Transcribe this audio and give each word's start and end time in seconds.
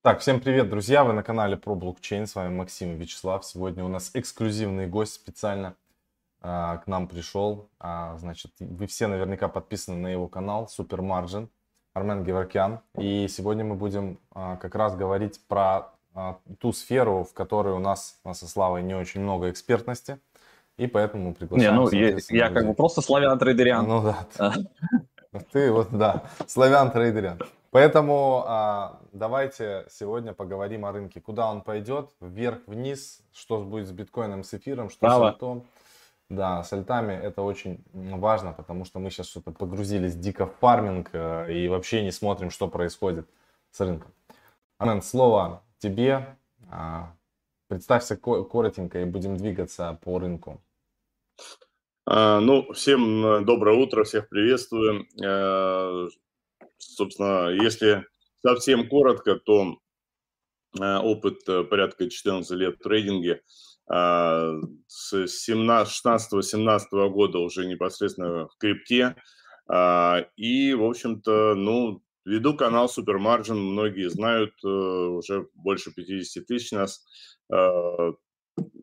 Так, 0.00 0.20
всем 0.20 0.38
привет, 0.38 0.70
друзья! 0.70 1.02
Вы 1.02 1.12
на 1.12 1.24
канале 1.24 1.56
про 1.56 1.74
блокчейн. 1.74 2.28
С 2.28 2.36
вами 2.36 2.54
Максим 2.54 2.94
Вячеслав. 2.94 3.44
Сегодня 3.44 3.84
у 3.84 3.88
нас 3.88 4.12
эксклюзивный 4.14 4.86
гость 4.86 5.14
специально 5.14 5.74
а, 6.40 6.76
к 6.76 6.86
нам 6.86 7.08
пришел. 7.08 7.68
А, 7.80 8.16
значит, 8.16 8.52
вы 8.60 8.86
все 8.86 9.08
наверняка 9.08 9.48
подписаны 9.48 9.96
на 9.96 10.06
его 10.06 10.28
канал 10.28 10.70
Super 10.70 11.00
Margin 11.00 11.48
Армен 11.94 12.22
Геворкян. 12.22 12.78
И 12.96 13.26
сегодня 13.26 13.64
мы 13.64 13.74
будем 13.74 14.20
а, 14.30 14.56
как 14.56 14.76
раз 14.76 14.94
говорить 14.94 15.40
про 15.48 15.90
а, 16.14 16.38
ту 16.60 16.72
сферу, 16.72 17.24
в 17.24 17.34
которой 17.34 17.74
у 17.74 17.80
нас 17.80 18.20
со 18.24 18.46
Славой 18.46 18.84
не 18.84 18.94
очень 18.94 19.20
много 19.20 19.50
экспертности. 19.50 20.20
И 20.76 20.86
поэтому 20.86 21.34
приглашаем... 21.34 21.74
Не, 21.74 21.76
ну 21.76 21.90
я, 21.90 22.16
я 22.28 22.50
как 22.50 22.68
бы 22.68 22.74
просто 22.74 23.00
славян-трейдериан. 23.00 23.84
Ну 23.84 24.14
да. 24.36 24.54
Ты 25.52 25.72
вот, 25.72 25.88
да, 25.90 26.22
славян-трейдериан. 26.46 27.40
Поэтому 27.70 28.44
а, 28.46 29.00
давайте 29.12 29.86
сегодня 29.90 30.32
поговорим 30.32 30.86
о 30.86 30.92
рынке. 30.92 31.20
Куда 31.20 31.50
он 31.50 31.60
пойдет? 31.60 32.10
Вверх, 32.20 32.60
вниз? 32.66 33.20
Что 33.32 33.62
будет 33.62 33.88
с 33.88 33.92
биткоином, 33.92 34.42
с 34.42 34.54
эфиром? 34.54 34.88
Что 34.88 35.00
Право. 35.00 35.24
с 35.24 35.32
альтом? 35.34 35.66
Да, 36.30 36.62
с 36.62 36.72
альтами 36.72 37.12
это 37.12 37.42
очень 37.42 37.84
важно, 37.92 38.52
потому 38.52 38.84
что 38.84 38.98
мы 38.98 39.10
сейчас 39.10 39.28
что-то 39.28 39.50
погрузились 39.50 40.14
дико 40.14 40.46
в 40.46 40.54
фарминг 40.56 41.10
э, 41.12 41.52
и 41.52 41.68
вообще 41.68 42.02
не 42.02 42.10
смотрим, 42.10 42.50
что 42.50 42.68
происходит 42.68 43.26
с 43.70 43.80
рынком. 43.80 44.12
Армен, 44.78 45.02
слово 45.02 45.62
тебе. 45.78 46.36
А, 46.70 47.14
представься 47.68 48.16
коротенько 48.16 49.00
и 49.00 49.04
будем 49.04 49.36
двигаться 49.36 49.98
по 50.04 50.18
рынку. 50.18 50.60
А, 52.06 52.40
ну, 52.40 52.72
всем 52.72 53.24
э, 53.24 53.40
доброе 53.40 53.76
утро, 53.76 54.04
всех 54.04 54.28
приветствую. 54.28 55.06
Э, 56.78 56.80
собственно, 56.80 57.48
если 57.50 58.04
совсем 58.42 58.88
коротко, 58.88 59.36
то 59.36 59.78
э, 60.80 60.96
опыт 60.98 61.44
порядка 61.68 62.08
14 62.08 62.50
лет 62.52 62.76
в 62.76 62.82
трейдинге. 62.82 63.42
А, 63.90 64.52
с 64.86 65.14
16-17 65.14 67.08
года 67.08 67.38
уже 67.38 67.66
непосредственно 67.66 68.46
в 68.48 68.56
крипте. 68.58 69.16
А, 69.66 70.26
и, 70.36 70.74
в 70.74 70.84
общем-то, 70.84 71.54
ну, 71.54 72.02
веду 72.26 72.54
канал 72.54 72.90
Supermargin, 72.94 73.54
многие 73.54 74.10
знают, 74.10 74.62
уже 74.62 75.48
больше 75.54 75.90
50 75.94 76.46
тысяч 76.46 76.72
нас 76.72 77.02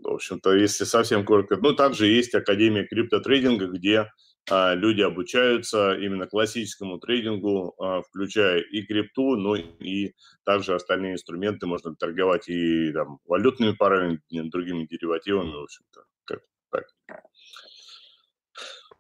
в 0.06 0.14
общем-то, 0.14 0.54
если 0.56 0.84
совсем 0.84 1.26
коротко, 1.26 1.58
ну, 1.58 1.74
также 1.74 2.08
есть 2.08 2.34
Академия 2.36 2.86
криптотрейдинга, 2.86 3.68
где 3.68 4.00
а, 4.00 4.10
люди 4.50 5.02
обучаются 5.02 5.96
именно 5.96 6.28
классическому 6.28 7.00
трейдингу, 7.00 7.74
а, 7.80 8.02
включая 8.02 8.60
и 8.60 8.84
крипту, 8.84 9.36
ну 9.36 9.56
и 9.56 10.14
также 10.44 10.76
остальные 10.76 11.14
инструменты, 11.14 11.66
можно 11.66 11.96
торговать 11.96 12.48
и 12.48 12.92
там, 12.92 13.20
валютными 13.26 13.72
парами, 13.72 14.22
другими 14.30 14.86
деривативами, 14.86 15.52
в 15.52 15.64
общем-то, 15.64 16.04
как 16.26 16.42
так. 16.72 16.86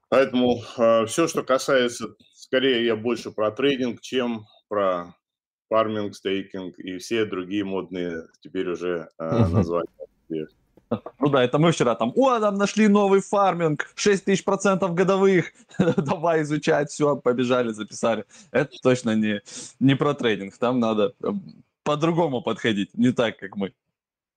Поэтому 0.09 0.61
а, 0.77 1.05
все, 1.05 1.27
что 1.27 1.43
касается, 1.43 2.15
скорее 2.33 2.85
я 2.85 2.95
больше 2.95 3.31
про 3.31 3.51
трейдинг, 3.51 4.01
чем 4.01 4.45
про 4.67 5.15
фарминг, 5.69 6.15
стейкинг 6.15 6.79
и 6.79 6.97
все 6.97 7.25
другие 7.25 7.63
модные 7.63 8.23
теперь 8.41 8.69
уже 8.69 9.09
а, 9.17 9.47
названия. 9.47 9.89
Ну 11.19 11.29
да, 11.29 11.43
это 11.43 11.57
мы 11.57 11.71
вчера 11.71 11.95
там, 11.95 12.11
о, 12.15 12.39
там 12.39 12.57
нашли 12.57 12.87
новый 12.87 13.21
фарминг, 13.21 13.91
6 13.95 14.25
тысяч 14.25 14.43
процентов 14.43 14.93
годовых, 14.93 15.51
давай 15.97 16.43
изучать, 16.43 16.91
все, 16.91 17.15
побежали, 17.15 17.69
записали. 17.69 18.25
Это 18.51 18.71
точно 18.81 19.15
не, 19.15 19.41
не 19.79 19.95
про 19.95 20.13
трейдинг, 20.13 20.57
там 20.57 20.79
надо 20.79 21.13
э, 21.23 21.27
по-другому 21.83 22.41
подходить, 22.41 22.93
не 22.93 23.11
так, 23.11 23.37
как 23.37 23.55
мы. 23.55 23.73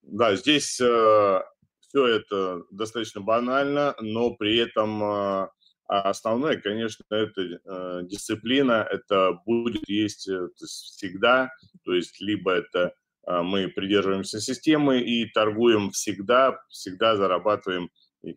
Да, 0.02 0.36
здесь 0.36 0.80
э, 0.80 1.42
все 1.80 2.06
это 2.06 2.62
достаточно 2.70 3.20
банально, 3.20 3.94
но 4.00 4.30
при 4.30 4.56
этом 4.56 5.02
э, 5.02 5.48
основное, 5.86 6.56
конечно, 6.56 7.04
это 7.10 7.42
э, 7.42 8.00
дисциплина, 8.04 8.86
это 8.90 9.40
будет 9.44 9.88
есть 9.88 10.28
э, 10.28 10.48
всегда, 10.56 11.50
то 11.84 11.94
есть 11.94 12.20
либо 12.20 12.52
это 12.52 12.94
мы 13.28 13.68
придерживаемся 13.68 14.40
системы 14.40 15.00
и 15.00 15.26
торгуем 15.26 15.90
всегда, 15.90 16.58
всегда 16.70 17.16
зарабатываем 17.16 17.90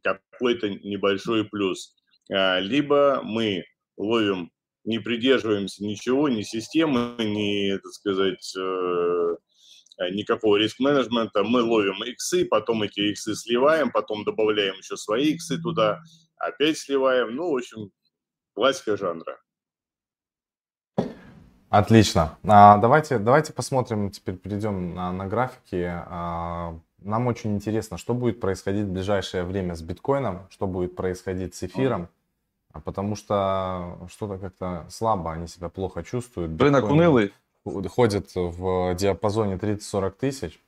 какой-то 0.03 0.69
небольшой 0.69 1.45
плюс. 1.45 1.95
А, 2.31 2.59
либо 2.59 3.21
мы 3.23 3.63
ловим, 3.97 4.51
не 4.83 4.99
придерживаемся 4.99 5.83
ничего, 5.83 6.27
ни 6.29 6.41
системы, 6.41 7.15
ни, 7.19 7.77
так 7.77 7.91
сказать, 7.91 8.53
э, 8.57 9.35
никакого 10.11 10.57
риск-менеджмента. 10.57 11.43
Мы 11.43 11.61
ловим 11.61 12.03
иксы, 12.03 12.45
потом 12.45 12.83
эти 12.83 13.11
иксы 13.11 13.35
сливаем, 13.35 13.91
потом 13.91 14.23
добавляем 14.23 14.75
еще 14.75 14.97
свои 14.97 15.33
иксы 15.33 15.61
туда, 15.61 16.01
опять 16.37 16.77
сливаем. 16.77 17.35
Ну, 17.35 17.51
в 17.51 17.57
общем, 17.57 17.91
классика 18.53 18.97
жанра. 18.97 19.39
Отлично. 21.71 22.37
А, 22.43 22.77
давайте, 22.79 23.17
давайте 23.17 23.53
посмотрим, 23.53 24.11
теперь 24.11 24.35
перейдем 24.35 24.93
на, 24.93 25.13
на 25.13 25.25
графики. 25.25 25.89
А, 25.89 26.77
нам 26.99 27.27
очень 27.27 27.55
интересно, 27.55 27.97
что 27.97 28.13
будет 28.13 28.41
происходить 28.41 28.87
в 28.87 28.91
ближайшее 28.91 29.45
время 29.45 29.75
с 29.75 29.81
биткоином, 29.81 30.47
что 30.49 30.67
будет 30.67 30.97
происходить 30.97 31.55
с 31.55 31.63
эфиром, 31.63 32.09
а 32.73 32.81
потому 32.81 33.15
что 33.15 33.99
что-то 34.11 34.37
как-то 34.37 34.85
слабо, 34.89 35.31
они 35.31 35.47
себя 35.47 35.69
плохо 35.69 36.03
чувствуют. 36.03 36.51
Биткоин 36.51 36.75
Рынок 36.75 36.91
унылый. 36.91 37.33
Ходит 37.63 38.31
в 38.35 38.93
диапазоне 38.95 39.55
30-40 39.55 40.11
тысяч. 40.19 40.59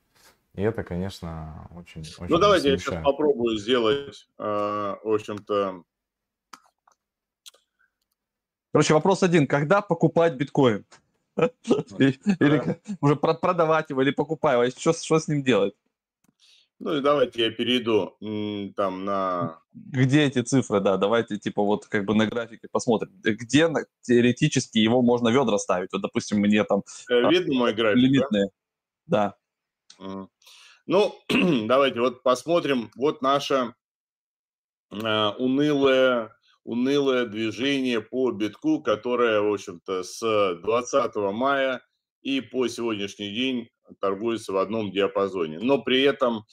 И 0.55 0.61
это, 0.61 0.83
конечно, 0.83 1.67
очень, 1.75 1.99
очень 1.99 2.27
Ну, 2.29 2.37
давайте 2.37 2.69
смущает. 2.69 2.79
я 2.79 2.91
сейчас 2.91 3.03
попробую 3.03 3.57
сделать, 3.57 4.27
э, 4.39 4.95
в 5.03 5.13
общем-то, 5.13 5.83
Короче, 8.73 8.95
вопрос 8.95 9.21
один. 9.21 9.45
Когда 9.45 9.81
покупать 9.81 10.33
биткоин? 10.33 10.83
Или 11.37 12.81
уже 13.01 13.15
продавать 13.15 13.89
его 13.91 14.01
или 14.01 14.11
покупать 14.11 14.53
его? 14.53 14.69
Что, 14.79 14.93
что 14.93 15.19
с 15.19 15.27
ним 15.27 15.43
делать? 15.43 15.75
Ну 16.79 16.97
и 16.97 17.01
давайте 17.01 17.45
я 17.45 17.51
перейду 17.51 18.15
там 18.75 19.05
на... 19.05 19.59
Где 19.73 20.23
эти 20.23 20.41
цифры, 20.41 20.79
да, 20.81 20.97
давайте 20.97 21.37
типа 21.37 21.61
вот 21.63 21.85
как 21.85 22.03
бы 22.05 22.15
на 22.15 22.25
графике 22.25 22.67
посмотрим. 22.69 23.11
Где 23.23 23.69
теоретически 24.01 24.79
его 24.79 25.01
можно 25.01 25.29
ведра 25.29 25.57
ставить? 25.59 25.93
Вот, 25.93 26.01
допустим, 26.01 26.39
мне 26.39 26.63
там... 26.63 26.83
Э, 27.09 27.29
видно 27.29 27.53
мой 27.55 27.73
график, 27.73 28.01
Лимитные. 28.01 28.49
Да. 29.05 29.35
да. 29.99 30.27
Ну, 30.87 31.15
давайте 31.67 31.99
вот 31.99 32.23
посмотрим. 32.23 32.91
Вот 32.95 33.21
наша 33.21 33.75
э, 34.91 35.27
унылая 35.37 36.35
унылое 36.63 37.25
движение 37.25 38.01
по 38.01 38.31
битку, 38.31 38.81
которое, 38.81 39.41
в 39.41 39.53
общем-то, 39.53 40.03
с 40.03 40.55
20 40.61 41.15
мая 41.33 41.81
и 42.21 42.41
по 42.41 42.67
сегодняшний 42.67 43.33
день 43.33 43.69
торгуется 43.99 44.53
в 44.53 44.57
одном 44.57 44.91
диапазоне. 44.91 45.59
Но 45.59 45.81
при 45.81 46.01
этом 46.01 46.45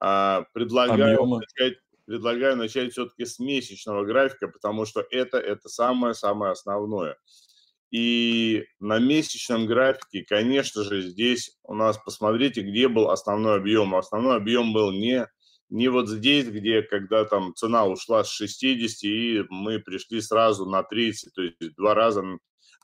а, 0.00 0.44
предлагаю, 0.52 1.24
начать, 1.26 1.78
предлагаю 2.06 2.56
начать 2.56 2.92
все-таки 2.92 3.26
с 3.26 3.38
месячного 3.38 4.04
графика, 4.04 4.48
потому 4.48 4.86
что 4.86 5.04
это, 5.10 5.38
это 5.38 5.68
самое-самое 5.68 6.52
основное. 6.52 7.16
И 7.90 8.64
на 8.80 8.98
месячном 8.98 9.66
графике, 9.66 10.24
конечно 10.26 10.84
же, 10.84 11.02
здесь 11.02 11.58
у 11.62 11.74
нас, 11.74 11.98
посмотрите, 11.98 12.60
где 12.62 12.88
был 12.88 13.10
основной 13.10 13.56
объем. 13.56 13.94
Основной 13.94 14.36
объем 14.36 14.72
был 14.74 14.92
не 14.92 15.26
не 15.70 15.88
вот 15.88 16.08
здесь, 16.08 16.46
где 16.46 16.82
когда 16.82 17.24
там 17.24 17.54
цена 17.54 17.86
ушла 17.86 18.24
с 18.24 18.30
60, 18.30 19.04
и 19.04 19.44
мы 19.50 19.78
пришли 19.80 20.20
сразу 20.20 20.66
на 20.66 20.82
30, 20.82 21.34
то 21.34 21.42
есть 21.42 21.74
два 21.76 21.94
раза 21.94 22.24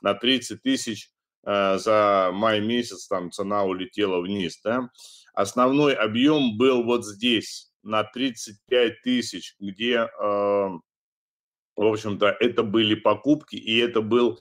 на 0.01 0.13
30 0.13 0.61
тысяч 0.61 1.09
э, 1.45 1.77
за 1.77 2.29
май 2.33 2.61
месяц 2.61 3.07
там 3.07 3.31
цена 3.31 3.63
улетела 3.63 4.21
вниз, 4.21 4.59
да. 4.63 4.89
Основной 5.33 5.93
объем 5.93 6.57
был 6.57 6.83
вот 6.83 7.05
здесь, 7.05 7.71
на 7.85 8.03
35 8.03 9.01
тысяч, 9.03 9.55
где, 9.59 9.95
э, 9.97 10.09
в 10.19 10.79
общем-то, 11.77 12.35
это 12.39 12.63
были 12.63 12.95
покупки, 12.95 13.55
и 13.55 13.77
это 13.77 14.01
был 14.01 14.39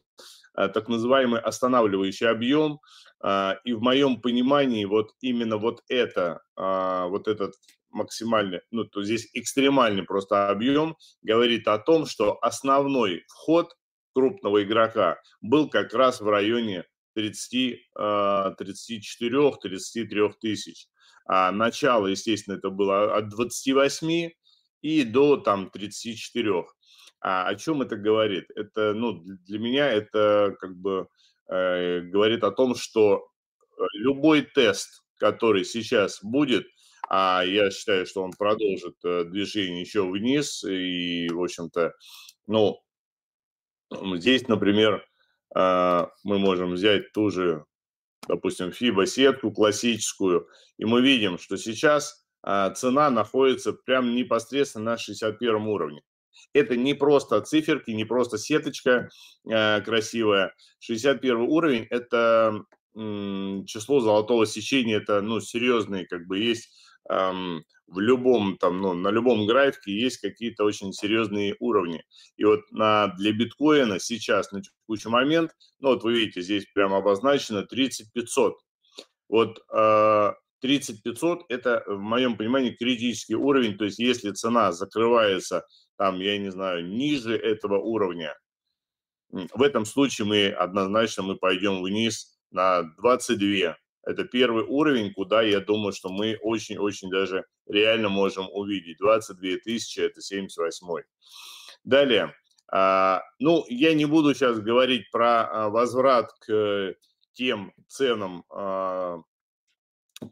э, 0.56 0.69
так 0.69 0.88
называемый 0.88 1.40
останавливающий 1.40 2.28
объем, 2.28 2.80
э, 3.22 3.54
и 3.64 3.74
в 3.74 3.82
моем 3.82 4.20
понимании 4.20 4.86
вот 4.86 5.10
именно 5.20 5.58
вот 5.58 5.82
это, 5.88 6.42
э, 6.56 7.06
вот 7.08 7.28
этот 7.28 7.54
максимальный, 7.94 8.61
ну, 8.70 8.85
то 8.85 9.02
здесь 9.02 9.29
экстремальный 9.32 10.02
просто 10.02 10.49
объем, 10.49 10.96
говорит 11.23 11.69
о 11.69 11.79
том, 11.79 12.06
что 12.06 12.38
основной 12.43 13.25
вход 13.29 13.75
крупного 14.14 14.62
игрока 14.62 15.20
был 15.41 15.69
как 15.69 15.94
раз 15.94 16.20
в 16.20 16.29
районе 16.29 16.85
30, 17.14 17.79
34-33 17.96 17.96
а, 17.96 18.50
тысяч. 20.41 20.87
А 21.26 21.52
начало, 21.52 22.08
естественно, 22.08 22.56
это 22.56 22.70
было 22.70 23.17
от 23.17 23.31
28 23.31 24.31
и 24.82 25.05
до 25.05 25.38
там 25.38 25.70
34. 25.70 26.64
А 27.20 27.46
о 27.46 27.55
чем 27.55 27.82
это 27.82 27.96
говорит? 27.96 28.44
Это, 28.55 28.93
ну, 28.93 29.23
для 29.25 29.58
меня 29.58 29.91
это 29.91 30.55
как 30.61 30.76
бы 30.76 31.08
э, 31.49 32.00
говорит 32.00 32.44
о 32.44 32.50
том, 32.50 32.75
что 32.75 33.26
любой 33.94 34.43
тест, 34.43 35.02
который 35.19 35.64
сейчас 35.64 36.23
будет, 36.23 36.67
а 37.08 37.42
я 37.44 37.70
считаю, 37.70 38.06
что 38.06 38.22
он 38.22 38.32
продолжит 38.32 38.96
э, 39.04 39.24
движение 39.24 39.80
еще 39.80 40.08
вниз, 40.08 40.64
и, 40.64 41.28
в 41.30 41.42
общем-то, 41.42 41.92
ну, 42.46 42.80
здесь, 44.16 44.48
например, 44.48 45.04
мы 45.54 46.08
можем 46.38 46.72
взять 46.72 47.12
ту 47.12 47.30
же, 47.30 47.64
допустим, 48.26 48.70
FIBA-сетку 48.70 49.52
классическую, 49.52 50.48
и 50.78 50.84
мы 50.84 51.00
видим, 51.00 51.38
что 51.38 51.56
сейчас 51.56 52.26
цена 52.42 53.08
находится 53.10 53.72
прямо 53.72 54.10
непосредственно 54.10 54.92
на 54.92 54.98
61 54.98 55.54
уровне. 55.66 56.02
Это 56.52 56.76
не 56.76 56.94
просто 56.94 57.40
циферки, 57.40 57.90
не 57.90 58.04
просто 58.04 58.38
сеточка 58.38 59.08
э, 59.48 59.80
красивая. 59.82 60.54
61 60.80 61.36
уровень– 61.36 61.86
это 61.90 62.64
число 62.94 63.98
золотого 63.98 64.46
сечения, 64.46 64.98
это 64.98 65.20
ну, 65.20 65.40
серьезные, 65.40 66.06
как 66.06 66.28
бы 66.28 66.38
есть 66.38 66.70
эм, 67.10 67.64
в 67.86 68.00
любом, 68.00 68.56
там, 68.56 68.80
ну, 68.80 68.94
на 68.94 69.08
любом 69.08 69.46
графике 69.46 69.92
есть 69.92 70.18
какие-то 70.18 70.64
очень 70.64 70.92
серьезные 70.92 71.54
уровни. 71.60 72.02
И 72.36 72.44
вот 72.44 72.60
на, 72.70 73.08
для 73.18 73.32
биткоина 73.32 73.98
сейчас, 74.00 74.52
на 74.52 74.62
текущий 74.62 75.08
момент, 75.08 75.52
ну 75.80 75.90
вот 75.90 76.02
вы 76.02 76.14
видите, 76.14 76.40
здесь 76.40 76.66
прямо 76.74 76.98
обозначено 76.98 77.62
3500. 77.62 78.58
Вот 79.28 79.60
э, 79.72 80.32
30500– 80.60 81.44
это, 81.50 81.84
в 81.86 81.98
моем 81.98 82.36
понимании, 82.36 82.70
критический 82.70 83.34
уровень, 83.34 83.76
то 83.76 83.84
есть 83.84 83.98
если 83.98 84.30
цена 84.30 84.72
закрывается, 84.72 85.66
там, 85.96 86.20
я 86.20 86.38
не 86.38 86.50
знаю, 86.50 86.86
ниже 86.86 87.36
этого 87.36 87.78
уровня, 87.78 88.34
в 89.52 89.62
этом 89.62 89.84
случае 89.84 90.26
мы 90.26 90.48
однозначно 90.48 91.22
мы 91.22 91.36
пойдем 91.36 91.82
вниз 91.82 92.38
на 92.50 92.82
22. 92.98 93.76
Это 94.06 94.24
первый 94.24 94.64
уровень, 94.64 95.12
куда 95.12 95.42
я 95.42 95.60
думаю, 95.60 95.92
что 95.92 96.08
мы 96.08 96.38
очень-очень 96.42 97.10
даже 97.10 97.46
реально 97.66 98.08
можем 98.08 98.48
увидеть. 98.50 98.98
22 98.98 99.58
тысячи– 99.64 100.00
это 100.00 100.20
78. 100.20 100.86
Далее. 101.84 102.34
А, 102.72 103.22
ну, 103.38 103.64
я 103.68 103.94
не 103.94 104.04
буду 104.04 104.34
сейчас 104.34 104.58
говорить 104.58 105.10
про 105.10 105.42
а, 105.42 105.68
возврат 105.68 106.32
к 106.40 106.94
тем 107.34 107.72
ценам, 107.88 108.44
а, 108.50 109.20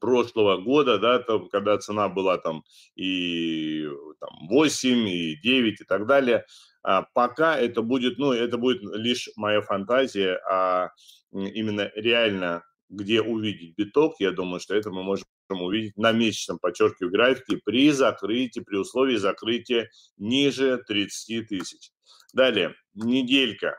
прошлого 0.00 0.58
года, 0.58 0.98
да, 0.98 1.18
там, 1.18 1.48
когда 1.48 1.78
цена 1.78 2.08
была 2.08 2.38
там 2.38 2.64
и 2.94 3.88
там, 4.20 4.48
8, 4.48 5.08
и 5.08 5.36
9 5.36 5.80
и 5.80 5.84
так 5.84 6.06
далее. 6.06 6.44
А 6.82 7.02
пока 7.14 7.56
это 7.56 7.82
будет, 7.82 8.18
ну, 8.18 8.32
это 8.32 8.58
будет 8.58 8.82
лишь 8.82 9.28
моя 9.36 9.60
фантазия, 9.60 10.40
а 10.50 10.90
именно 11.32 11.90
реально, 11.94 12.64
где 12.92 13.22
увидеть 13.22 13.74
биток, 13.76 14.16
я 14.18 14.30
думаю, 14.30 14.60
что 14.60 14.74
это 14.74 14.90
мы 14.90 15.02
можем 15.02 15.26
увидеть 15.48 15.96
на 15.96 16.12
месячном, 16.12 16.58
подчеркиваю, 16.58 17.10
графике 17.10 17.58
при 17.64 17.90
закрытии, 17.90 18.60
при 18.60 18.76
условии 18.76 19.16
закрытия 19.16 19.90
ниже 20.18 20.82
30 20.86 21.48
тысяч. 21.48 21.90
Далее, 22.32 22.74
неделька. 22.94 23.76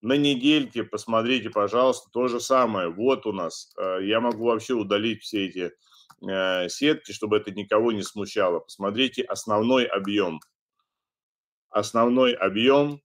На 0.00 0.14
недельке 0.14 0.84
посмотрите, 0.84 1.50
пожалуйста, 1.50 2.10
то 2.12 2.28
же 2.28 2.40
самое. 2.40 2.88
Вот 2.88 3.26
у 3.26 3.32
нас, 3.32 3.72
э, 3.78 4.00
я 4.02 4.20
могу 4.20 4.44
вообще 4.44 4.74
удалить 4.74 5.22
все 5.22 5.46
эти 5.46 5.72
э, 6.26 6.68
сетки, 6.68 7.12
чтобы 7.12 7.38
это 7.38 7.50
никого 7.52 7.92
не 7.92 8.02
смущало. 8.02 8.60
Посмотрите 8.60 9.22
основной 9.22 9.84
объем. 9.84 10.40
Основной 11.70 12.34
объем 12.34 13.00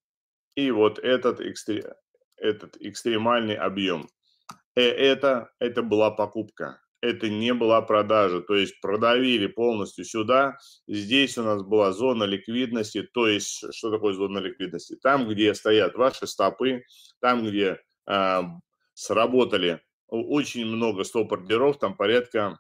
и 0.56 0.72
вот 0.72 1.00
этот, 1.00 1.40
экстре, 1.40 1.96
этот 2.36 2.76
экстремальный 2.82 3.56
объем. 3.56 4.10
Э, 4.80 4.92
это, 4.92 5.52
это 5.60 5.82
была 5.84 6.12
покупка 6.12 6.80
это 7.02 7.30
не 7.30 7.54
была 7.54 7.82
продажа, 7.82 8.42
то 8.42 8.56
есть 8.56 8.80
продавили 8.82 9.48
полностью 9.48 10.06
сюда. 10.06 10.58
Здесь 10.88 11.38
у 11.38 11.44
нас 11.44 11.64
была 11.64 11.92
зона 11.94 12.26
ликвидности, 12.26 13.04
то 13.04 13.28
есть 13.28 13.64
что 13.74 13.92
такое 13.92 14.14
зона 14.14 14.40
ликвидности? 14.40 14.96
Там, 15.02 15.28
где 15.30 15.54
стоят 15.54 15.96
ваши 15.96 16.28
стопы, 16.28 16.84
там, 17.22 17.46
где 17.46 17.80
э, 18.08 18.42
сработали 18.94 19.82
очень 20.08 20.66
много 20.66 21.04
стоп-ордеров, 21.04 21.80
там 21.80 21.96
порядка, 21.96 22.60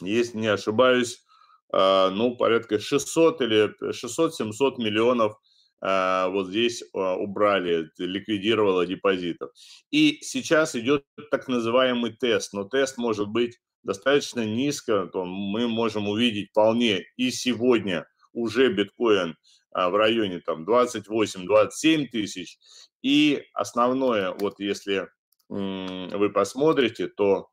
если 0.00 0.38
не 0.38 0.48
ошибаюсь, 0.48 1.24
э, 1.72 2.10
ну, 2.10 2.36
порядка 2.36 2.78
600 2.78 3.40
или 3.40 3.92
600-700 3.92 4.78
миллионов 4.78 5.32
а, 5.32 5.38
вот 5.82 6.48
здесь 6.48 6.84
а, 6.94 7.16
убрали, 7.16 7.90
ликвидировало 7.98 8.86
депозитов. 8.86 9.50
И 9.90 10.18
сейчас 10.22 10.76
идет 10.76 11.04
так 11.32 11.48
называемый 11.48 12.12
тест, 12.12 12.52
но 12.52 12.64
тест 12.64 12.98
может 12.98 13.28
быть 13.28 13.58
достаточно 13.82 14.44
низко, 14.44 15.06
то 15.12 15.24
мы 15.24 15.66
можем 15.66 16.08
увидеть 16.08 16.50
вполне 16.50 17.04
и 17.16 17.32
сегодня 17.32 18.06
уже 18.32 18.72
биткоин 18.72 19.36
а, 19.72 19.90
в 19.90 19.96
районе 19.96 20.38
там 20.38 20.64
28-27 20.64 22.06
тысяч. 22.06 22.58
И 23.02 23.42
основное, 23.52 24.30
вот 24.38 24.60
если 24.60 25.08
вы 25.48 26.30
посмотрите, 26.30 27.08
то 27.08 27.48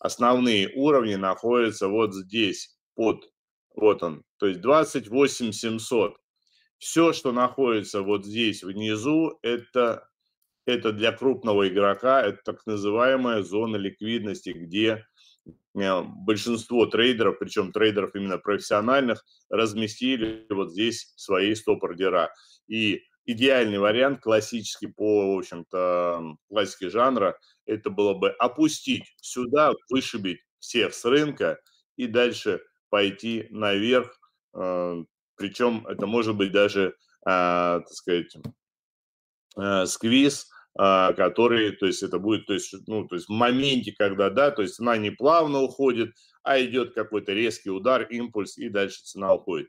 основные 0.00 0.70
уровни 0.74 1.14
находятся 1.14 1.88
вот 1.88 2.14
здесь, 2.14 2.76
под, 2.94 3.30
вот 3.76 4.02
он, 4.02 4.24
то 4.38 4.46
есть 4.46 4.60
28 4.60 5.52
700. 5.52 6.16
Все, 6.84 7.14
что 7.14 7.32
находится 7.32 8.02
вот 8.02 8.26
здесь 8.26 8.62
внизу, 8.62 9.38
это, 9.40 10.06
это 10.66 10.92
для 10.92 11.12
крупного 11.12 11.66
игрока, 11.66 12.20
это 12.20 12.40
так 12.44 12.66
называемая 12.66 13.42
зона 13.42 13.76
ликвидности, 13.76 14.50
где 14.50 15.06
э, 15.46 16.02
большинство 16.02 16.84
трейдеров, 16.84 17.38
причем 17.38 17.72
трейдеров 17.72 18.14
именно 18.14 18.36
профессиональных, 18.36 19.24
разместили 19.48 20.46
вот 20.50 20.72
здесь 20.72 21.14
свои 21.16 21.54
стоп-ордера. 21.54 22.34
И 22.68 23.00
идеальный 23.24 23.78
вариант, 23.78 24.20
классический 24.20 24.88
по, 24.88 25.36
в 25.36 25.38
общем-то, 25.38 26.36
классике 26.50 26.90
жанра, 26.90 27.38
это 27.64 27.88
было 27.88 28.12
бы 28.12 28.28
опустить 28.28 29.14
сюда, 29.22 29.72
вышибить 29.88 30.42
всех 30.58 30.92
с 30.92 31.06
рынка 31.06 31.58
и 31.96 32.06
дальше 32.06 32.60
пойти 32.90 33.46
наверх, 33.48 34.20
э, 34.52 35.04
причем 35.36 35.86
это 35.86 36.06
может 36.06 36.36
быть 36.36 36.52
даже, 36.52 36.94
а, 37.26 37.80
так 37.80 37.92
сказать, 37.92 38.36
а, 39.56 39.86
сквиз, 39.86 40.48
а, 40.76 41.12
который, 41.12 41.72
то 41.72 41.86
есть 41.86 42.02
это 42.02 42.18
будет, 42.18 42.46
то 42.46 42.54
есть, 42.54 42.74
ну, 42.86 43.06
то 43.06 43.14
есть 43.14 43.28
в 43.28 43.32
моменте, 43.32 43.92
когда, 43.96 44.30
да, 44.30 44.50
то 44.50 44.62
есть 44.62 44.76
цена 44.76 44.96
не 44.96 45.10
плавно 45.10 45.60
уходит, 45.60 46.14
а 46.42 46.60
идет 46.60 46.94
какой-то 46.94 47.32
резкий 47.32 47.70
удар, 47.70 48.02
импульс, 48.02 48.58
и 48.58 48.68
дальше 48.68 49.02
цена 49.04 49.34
уходит. 49.34 49.68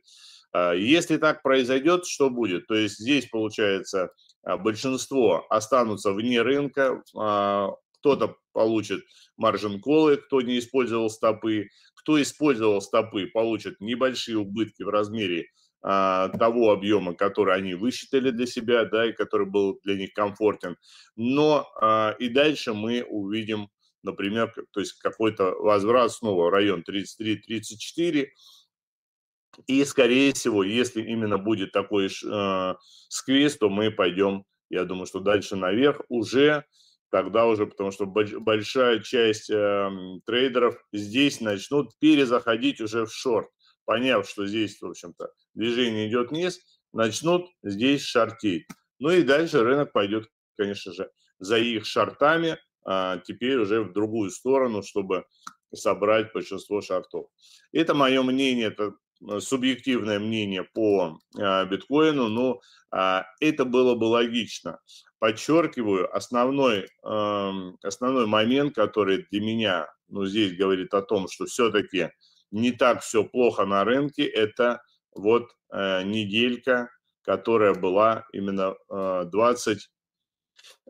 Если 0.53 1.17
так 1.17 1.41
произойдет, 1.41 2.05
что 2.05 2.29
будет? 2.29 2.67
То 2.67 2.75
есть 2.75 2.97
здесь, 2.97 3.27
получается, 3.27 4.11
большинство 4.43 5.45
останутся 5.49 6.13
вне 6.13 6.41
рынка, 6.41 7.03
кто-то 8.05 8.37
получит 8.53 9.03
маржин 9.35 9.81
колы, 9.81 10.17
кто 10.17 10.39
не 10.41 10.59
использовал 10.59 11.09
стопы, 11.09 11.69
кто 12.05 12.21
использовал 12.21 12.81
стопы, 12.81 13.25
получит 13.25 13.81
небольшие 13.81 14.37
убытки 14.37 14.83
в 14.83 14.89
размере 14.89 15.47
а, 15.81 16.29
того 16.29 16.71
объема, 16.71 17.15
который 17.15 17.55
они 17.55 17.73
высчитали 17.73 18.29
для 18.29 18.45
себя, 18.45 18.85
да, 18.85 19.09
и 19.09 19.11
который 19.11 19.47
был 19.47 19.79
для 19.83 19.95
них 19.95 20.13
комфортен. 20.13 20.77
Но 21.15 21.67
а, 21.81 22.15
и 22.19 22.29
дальше 22.29 22.75
мы 22.75 23.03
увидим, 23.03 23.69
например, 24.03 24.53
то 24.71 24.79
есть 24.79 24.93
какой-то 24.99 25.55
возврат 25.55 26.11
снова 26.11 26.45
в 26.45 26.49
район 26.51 26.83
33-34, 26.87 28.27
и, 29.65 29.83
скорее 29.85 30.33
всего, 30.33 30.63
если 30.63 31.01
именно 31.01 31.37
будет 31.37 31.71
такой 31.71 32.07
э, 32.07 32.73
сквиз, 33.07 33.57
то 33.57 33.69
мы 33.69 33.89
пойдем, 33.89 34.43
я 34.69 34.83
думаю, 34.83 35.05
что 35.05 35.21
дальше 35.21 35.55
наверх 35.55 36.01
уже 36.09 36.65
тогда 37.15 37.45
уже, 37.45 37.65
потому 37.65 37.91
что 37.91 38.05
большая 38.05 38.99
часть 38.99 39.49
э, 39.49 39.89
трейдеров 40.25 40.75
здесь 40.91 41.39
начнут 41.39 41.97
перезаходить 41.99 42.81
уже 42.81 43.05
в 43.05 43.13
шорт, 43.13 43.47
поняв, 43.85 44.27
что 44.29 44.45
здесь, 44.45 44.81
в 44.81 44.85
общем-то, 44.85 45.29
движение 45.53 46.09
идет 46.09 46.31
вниз, 46.31 46.59
начнут 46.91 47.49
здесь 47.63 48.01
шортить. 48.01 48.67
Ну 48.99 49.11
и 49.11 49.23
дальше 49.23 49.63
рынок 49.63 49.93
пойдет, 49.93 50.27
конечно 50.57 50.91
же, 50.91 51.09
за 51.39 51.57
их 51.57 51.85
шортами, 51.85 52.57
а 52.85 53.19
теперь 53.19 53.59
уже 53.59 53.81
в 53.81 53.93
другую 53.93 54.29
сторону, 54.29 54.83
чтобы 54.83 55.23
собрать 55.73 56.33
большинство 56.33 56.81
шортов. 56.81 57.27
Это 57.71 57.93
мое 57.93 58.23
мнение, 58.23 58.67
это 58.67 58.91
Э, 59.27 59.39
субъективное 59.39 60.19
мнение 60.19 60.63
по 60.63 61.19
а, 61.39 61.65
биткоину, 61.65 62.27
но 62.27 62.59
а, 62.91 63.25
это 63.39 63.65
было 63.65 63.95
бы 63.95 64.05
логично. 64.05 64.79
Подчеркиваю, 65.25 66.15
основной, 66.15 66.87
основной 67.01 68.27
момент, 68.27 68.75
который 68.75 69.25
для 69.31 69.41
меня 69.41 69.87
ну, 70.07 70.27
здесь 70.27 70.55
говорит 70.55 70.93
о 70.93 71.01
том, 71.01 71.27
что 71.27 71.45
все-таки 71.47 72.11
не 72.51 72.71
так 72.71 73.01
все 73.01 73.23
плохо 73.23 73.65
на 73.65 73.83
рынке, 73.83 74.23
это 74.23 74.83
вот 75.15 75.49
э, 75.73 76.03
неделька, 76.03 76.91
которая 77.23 77.73
была 77.73 78.27
именно 78.33 78.75
21 78.89 79.79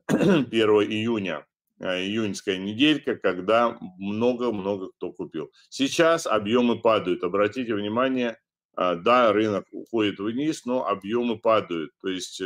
э, 0.10 0.84
июня. 0.84 1.46
июньская 1.80 2.58
неделька, 2.58 3.16
когда 3.16 3.80
много-много 3.98 4.92
кто 4.98 5.14
купил. 5.14 5.50
Сейчас 5.70 6.28
объемы 6.28 6.82
падают. 6.82 7.24
Обратите 7.24 7.74
внимание, 7.74 8.38
да, 8.78 9.32
рынок 9.32 9.66
уходит 9.72 10.20
вниз, 10.20 10.66
но 10.66 10.86
объемы 10.88 11.40
падают. 11.40 11.92
То 12.02 12.10
есть 12.10 12.38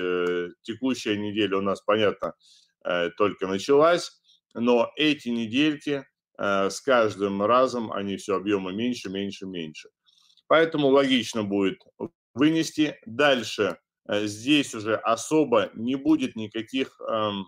текущая 0.61 1.17
неделя 1.17 1.57
у 1.57 1.61
нас, 1.61 1.81
понятно, 1.81 2.33
только 3.17 3.47
началась, 3.47 4.11
но 4.53 4.91
эти 4.95 5.29
недельки 5.29 6.05
с 6.37 6.81
каждым 6.81 7.41
разом 7.43 7.91
они 7.91 8.17
все 8.17 8.35
объемы 8.35 8.73
меньше, 8.73 9.09
меньше, 9.09 9.45
меньше. 9.45 9.89
Поэтому 10.49 10.87
логично 10.87 11.43
будет 11.43 11.79
вынести. 12.33 12.97
Дальше 13.05 13.77
э, 14.07 14.25
здесь 14.25 14.73
уже 14.73 14.95
особо 14.95 15.69
не 15.75 15.95
будет 15.95 16.35
никаких, 16.35 16.99
эм, 17.01 17.45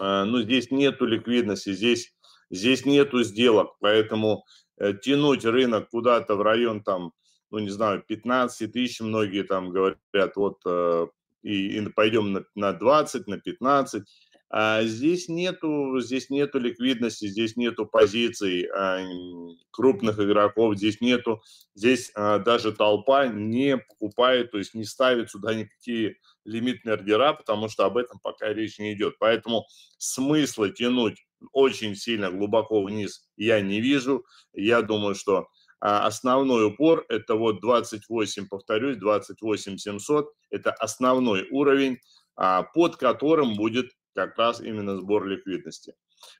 э, 0.00 0.24
ну, 0.24 0.42
здесь 0.42 0.72
нету 0.72 1.06
ликвидности, 1.06 1.72
здесь, 1.72 2.12
здесь 2.50 2.84
нету 2.84 3.22
сделок, 3.22 3.76
поэтому 3.78 4.44
э, 4.78 4.94
тянуть 4.94 5.44
рынок 5.44 5.90
куда-то 5.90 6.34
в 6.34 6.42
район 6.42 6.82
там, 6.82 7.12
ну, 7.50 7.58
не 7.58 7.70
знаю, 7.70 8.02
15 8.06 8.72
тысяч, 8.72 9.00
многие 9.00 9.42
там 9.42 9.70
говорят, 9.70 10.36
вот, 10.36 10.60
и, 11.42 11.78
и 11.78 11.88
пойдем 11.88 12.32
на, 12.32 12.44
на 12.54 12.72
20, 12.72 13.26
на 13.26 13.38
15, 13.38 14.04
а 14.52 14.82
здесь 14.82 15.28
нету, 15.28 16.00
здесь 16.00 16.28
нету 16.28 16.58
ликвидности, 16.58 17.28
здесь 17.28 17.54
нету 17.54 17.86
позиций 17.86 18.66
а, 18.66 18.98
крупных 19.70 20.18
игроков, 20.18 20.76
здесь 20.76 21.00
нету, 21.00 21.40
здесь 21.76 22.10
а, 22.16 22.40
даже 22.40 22.72
толпа 22.72 23.28
не 23.28 23.78
покупает, 23.78 24.50
то 24.50 24.58
есть 24.58 24.74
не 24.74 24.84
ставит 24.84 25.30
сюда 25.30 25.54
никакие 25.54 26.16
лимитные 26.44 26.94
ордера, 26.94 27.32
потому 27.32 27.68
что 27.68 27.84
об 27.84 27.96
этом 27.96 28.18
пока 28.18 28.52
речь 28.52 28.80
не 28.80 28.92
идет. 28.94 29.14
Поэтому 29.20 29.66
смысла 29.98 30.68
тянуть 30.68 31.24
очень 31.52 31.94
сильно 31.94 32.32
глубоко 32.32 32.82
вниз 32.82 33.28
я 33.36 33.60
не 33.60 33.80
вижу. 33.80 34.24
Я 34.52 34.82
думаю, 34.82 35.14
что 35.14 35.46
основной 35.80 36.66
упор 36.66 37.04
это 37.08 37.34
вот 37.34 37.60
28, 37.60 38.48
повторюсь, 38.48 38.96
28 38.98 39.78
700, 39.78 40.32
это 40.50 40.72
основной 40.72 41.48
уровень, 41.50 41.98
под 42.36 42.96
которым 42.96 43.54
будет 43.54 43.90
как 44.14 44.36
раз 44.38 44.60
именно 44.60 44.96
сбор 44.96 45.26
ликвидности. 45.26 45.94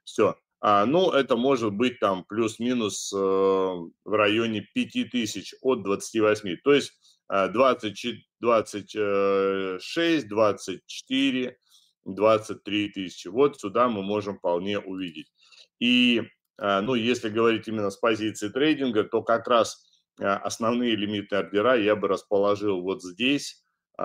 Все. 0.05 0.37
А, 0.61 0.85
ну, 0.85 1.11
это 1.11 1.37
может 1.37 1.73
быть 1.73 1.99
там 2.01 2.25
плюс-минус 2.25 3.13
э, 3.15 3.17
в 3.17 3.91
районе 4.05 4.69
5000 4.75 5.55
от 5.63 5.83
28. 5.83 6.57
То 6.63 6.75
есть 6.75 6.93
э, 7.33 7.49
20, 7.49 8.27
26, 8.41 10.29
24, 10.29 11.59
23 12.05 12.89
тысячи. 12.91 13.29
Вот 13.29 13.59
сюда 13.59 13.89
мы 13.89 14.03
можем 14.03 14.37
вполне 14.37 14.79
увидеть. 14.79 15.33
И, 15.79 16.23
ну, 16.61 16.95
если 16.95 17.29
говорить 17.31 17.69
именно 17.69 17.91
с 17.91 17.97
позиции 17.97 18.49
трейдинга, 18.49 19.05
то 19.05 19.23
как 19.23 19.49
раз 19.49 19.83
э, 20.21 20.27
основные 20.27 20.95
лимитные 20.95 21.41
ордера 21.41 21.77
я 21.77 21.97
бы 21.97 22.09
расположил 22.09 22.83
вот 22.83 23.03
здесь, 23.03 23.65
э, 23.99 24.03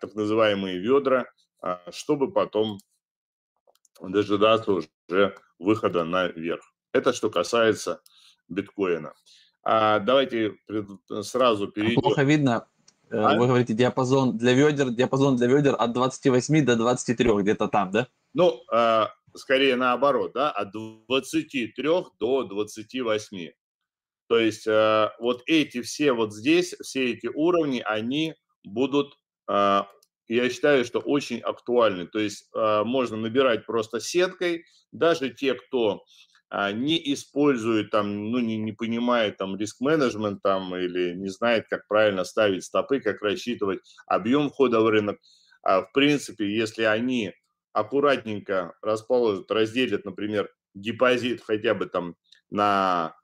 так 0.00 0.14
называемые 0.14 0.78
ведра, 0.78 1.26
чтобы 1.90 2.32
потом 2.32 2.78
дожидаться 4.00 4.72
уже 4.72 5.34
выхода 5.58 6.04
наверх. 6.04 6.62
Это 6.92 7.12
что 7.12 7.30
касается 7.30 8.00
биткоина. 8.48 9.12
А 9.62 9.98
давайте 9.98 10.54
сразу 11.22 11.68
перейдем. 11.68 12.00
Плохо 12.00 12.22
видно. 12.22 12.66
Э, 13.10 13.18
а? 13.18 13.38
Вы 13.38 13.46
говорите 13.46 13.74
диапазон 13.74 14.36
для 14.36 14.52
ведер, 14.52 14.90
диапазон 14.90 15.36
для 15.36 15.46
ведер 15.46 15.74
от 15.78 15.92
28 15.92 16.64
до 16.64 16.76
23, 16.76 17.32
где-то 17.42 17.68
там, 17.68 17.90
да? 17.90 18.08
Ну, 18.34 18.62
а, 18.72 19.10
скорее 19.34 19.76
наоборот, 19.76 20.32
да, 20.34 20.50
от 20.50 20.72
23 20.72 21.72
до 22.18 22.44
28. 22.44 23.50
То 24.28 24.38
есть 24.38 24.66
а, 24.68 25.14
вот 25.18 25.42
эти 25.46 25.80
все 25.82 26.12
вот 26.12 26.34
здесь, 26.34 26.74
все 26.82 27.12
эти 27.12 27.28
уровни, 27.28 27.82
они 27.84 28.34
будут 28.64 29.14
а, 29.48 29.88
я 30.28 30.50
считаю, 30.50 30.84
что 30.84 31.00
очень 31.00 31.40
актуальны. 31.40 32.06
То 32.06 32.18
есть 32.18 32.48
э, 32.54 32.82
можно 32.84 33.16
набирать 33.16 33.64
просто 33.66 33.98
сеткой, 33.98 34.64
даже 34.92 35.30
те, 35.30 35.54
кто 35.54 36.04
э, 36.50 36.72
не 36.72 37.00
использует 37.14 37.90
там, 37.90 38.30
ну 38.30 38.38
не, 38.38 38.58
не 38.58 38.72
понимает 38.72 39.38
там 39.38 39.56
риск-менеджмент 39.56 40.42
там 40.42 40.76
или 40.76 41.14
не 41.14 41.28
знает, 41.28 41.66
как 41.68 41.88
правильно 41.88 42.24
ставить 42.24 42.64
стопы, 42.64 43.00
как 43.00 43.22
рассчитывать 43.22 43.80
объем 44.06 44.50
входа 44.50 44.80
в 44.80 44.88
рынок. 44.88 45.18
А 45.62 45.80
в 45.80 45.92
принципе, 45.92 46.54
если 46.54 46.82
они 46.82 47.32
аккуратненько 47.78 48.74
расположат, 48.82 49.50
разделят, 49.50 50.04
например, 50.04 50.50
депозит 50.74 51.42
хотя 51.42 51.74
бы 51.74 51.86
там 51.86 52.16
на 52.50 53.16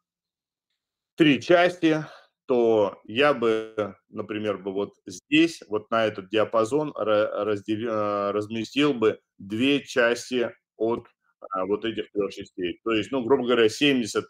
три 1.17 1.41
части, 1.41 2.05
то 2.47 3.01
я 3.05 3.33
бы, 3.33 3.97
например, 4.09 4.59
бы 4.59 4.73
вот 4.73 4.95
здесь, 5.07 5.63
вот 5.69 5.91
на 5.91 6.07
этот 6.07 6.29
диапазон 6.29 6.93
разделил, 6.95 7.91
э, 7.91 8.31
разместил 8.33 8.93
бы 8.93 9.21
две 9.39 9.83
части 9.83 10.53
от 10.77 11.07
а, 11.51 11.67
вот 11.67 11.85
этих 11.85 12.11
трех 12.13 12.33
частей. 12.33 12.81
То 12.85 12.93
есть, 12.93 13.11
ну, 13.13 13.23
грубо 13.23 13.45
говоря, 13.45 13.69
70 13.69 14.25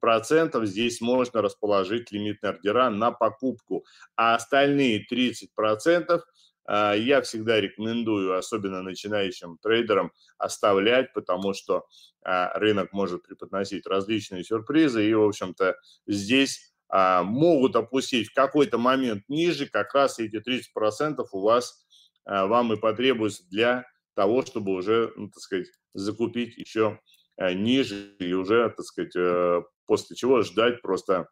процентов 0.00 0.66
здесь 0.66 1.00
можно 1.00 1.42
расположить 1.42 2.12
лимитные 2.12 2.50
ордера 2.50 2.90
на 2.90 3.12
покупку, 3.12 3.84
а 4.14 4.34
остальные 4.34 5.06
30 5.08 5.54
процентов 5.54 6.22
я 6.68 7.22
всегда 7.22 7.60
рекомендую, 7.60 8.36
особенно 8.36 8.82
начинающим 8.82 9.58
трейдерам, 9.58 10.12
оставлять, 10.38 11.12
потому 11.12 11.54
что 11.54 11.86
а, 12.24 12.58
рынок 12.58 12.92
может 12.92 13.22
преподносить 13.22 13.86
различные 13.86 14.42
сюрпризы, 14.42 15.08
и, 15.08 15.14
в 15.14 15.22
общем-то, 15.22 15.76
здесь 16.06 16.72
а, 16.88 17.22
могут 17.22 17.76
опустить 17.76 18.28
в 18.28 18.34
какой-то 18.34 18.78
момент 18.78 19.24
ниже, 19.28 19.66
как 19.66 19.94
раз 19.94 20.18
эти 20.18 20.36
30% 20.36 21.24
у 21.32 21.40
вас, 21.40 21.86
а, 22.24 22.46
вам 22.46 22.72
и 22.72 22.76
потребуется 22.76 23.44
для 23.48 23.86
того, 24.14 24.42
чтобы 24.42 24.72
уже, 24.72 25.12
ну, 25.16 25.28
так 25.28 25.40
сказать, 25.40 25.66
закупить 25.94 26.56
еще 26.56 27.00
а, 27.36 27.52
ниже 27.52 28.14
и 28.18 28.32
уже, 28.32 28.70
так 28.70 28.84
сказать, 28.84 29.14
э, 29.16 29.62
после 29.86 30.16
чего 30.16 30.42
ждать 30.42 30.82
просто 30.82 31.28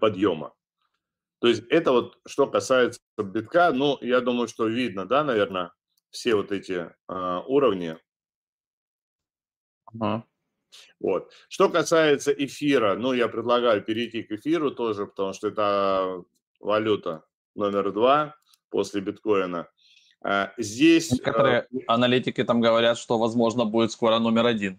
подъема. 0.00 0.52
То 1.42 1.48
есть 1.48 1.64
это 1.70 1.90
вот 1.90 2.18
что 2.24 2.46
касается 2.46 3.00
битка, 3.18 3.72
ну, 3.72 3.98
я 4.00 4.20
думаю, 4.20 4.46
что 4.46 4.68
видно, 4.68 5.06
да, 5.06 5.24
наверное, 5.24 5.72
все 6.10 6.36
вот 6.36 6.52
эти 6.52 6.88
уровни. 7.08 7.98
Ага. 9.86 10.24
Вот. 11.00 11.32
Что 11.48 11.68
касается 11.68 12.30
эфира, 12.30 12.94
ну, 12.94 13.12
я 13.12 13.26
предлагаю 13.26 13.82
перейти 13.82 14.22
к 14.22 14.30
эфиру 14.30 14.70
тоже, 14.70 15.06
потому 15.06 15.32
что 15.32 15.48
это 15.48 16.22
валюта 16.60 17.24
номер 17.56 17.90
два 17.90 18.36
после 18.70 19.00
биткоина. 19.00 19.68
А, 20.24 20.52
здесь... 20.58 21.10
Некоторые 21.10 21.66
э, 21.72 21.78
аналитики 21.88 22.44
там 22.44 22.60
говорят, 22.60 22.96
что, 22.98 23.18
возможно, 23.18 23.64
будет 23.64 23.90
скоро 23.90 24.20
номер 24.20 24.46
один. 24.46 24.78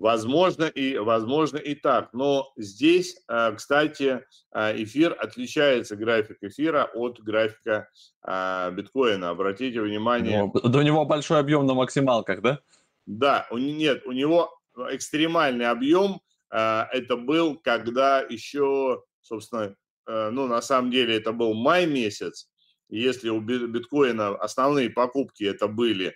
Возможно 0.00 0.64
и, 0.64 0.96
возможно 0.96 1.58
и 1.58 1.74
так. 1.74 2.14
Но 2.14 2.52
здесь, 2.56 3.22
э, 3.28 3.52
кстати, 3.54 4.24
э, 4.50 4.82
эфир 4.82 5.14
отличается, 5.20 5.94
график 5.94 6.38
эфира 6.40 6.90
от 6.94 7.20
графика 7.20 7.88
биткоина. 8.24 9.30
Обратите 9.30 9.82
внимание. 9.82 10.50
Ну, 10.52 10.52
у 10.62 10.82
него 10.82 11.04
большой 11.04 11.38
объем 11.38 11.66
на 11.66 11.74
максималках, 11.74 12.40
да? 12.40 12.60
Да, 13.04 13.46
у, 13.50 13.58
нет, 13.58 14.06
у 14.06 14.12
него 14.12 14.50
экстремальный 14.90 15.66
объем 15.66 16.20
а, 16.50 16.88
это 16.92 17.16
был, 17.16 17.56
когда 17.56 18.20
еще, 18.20 19.02
собственно, 19.20 19.74
ну, 20.06 20.46
на 20.46 20.60
самом 20.60 20.90
деле 20.90 21.16
это 21.16 21.32
был 21.32 21.54
май 21.54 21.86
месяц, 21.86 22.48
если 22.88 23.28
у 23.28 23.40
биткоина 23.40 24.36
основные 24.36 24.90
покупки 24.90 25.44
это 25.44 25.68
были 25.68 26.08
а, 26.08 26.12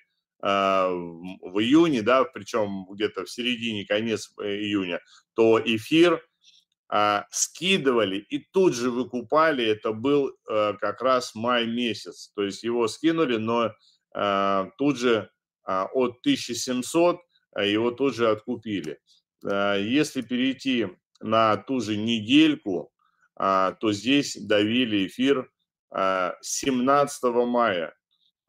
в 0.46 1.60
июне, 1.60 2.02
да, 2.02 2.24
причем 2.24 2.86
где-то 2.90 3.24
в 3.24 3.30
середине, 3.30 3.86
конец 3.86 4.30
э, 4.42 4.56
июня, 4.56 5.00
то 5.34 5.58
эфир 5.64 6.22
а, 6.88 7.24
скидывали 7.30 8.18
и 8.18 8.38
тут 8.52 8.74
же 8.74 8.90
выкупали, 8.90 9.64
это 9.64 9.92
был 9.92 10.36
э, 10.50 10.74
как 10.80 11.00
раз 11.00 11.34
май 11.34 11.66
месяц, 11.66 12.30
то 12.34 12.42
есть 12.42 12.62
его 12.62 12.88
скинули, 12.88 13.36
но 13.36 13.72
тут 14.78 14.96
же 14.96 15.28
от 15.64 16.20
1700 16.20 17.18
а 17.54 17.64
его 17.64 17.90
тоже 17.92 18.30
откупили. 18.30 18.98
А, 19.44 19.76
если 19.76 20.20
перейти 20.20 20.88
на 21.20 21.56
ту 21.56 21.80
же 21.80 21.96
недельку, 21.96 22.92
а, 23.36 23.72
то 23.72 23.92
здесь 23.92 24.36
давили 24.36 25.06
эфир 25.06 25.50
17 25.92 27.22
мая. 27.46 27.94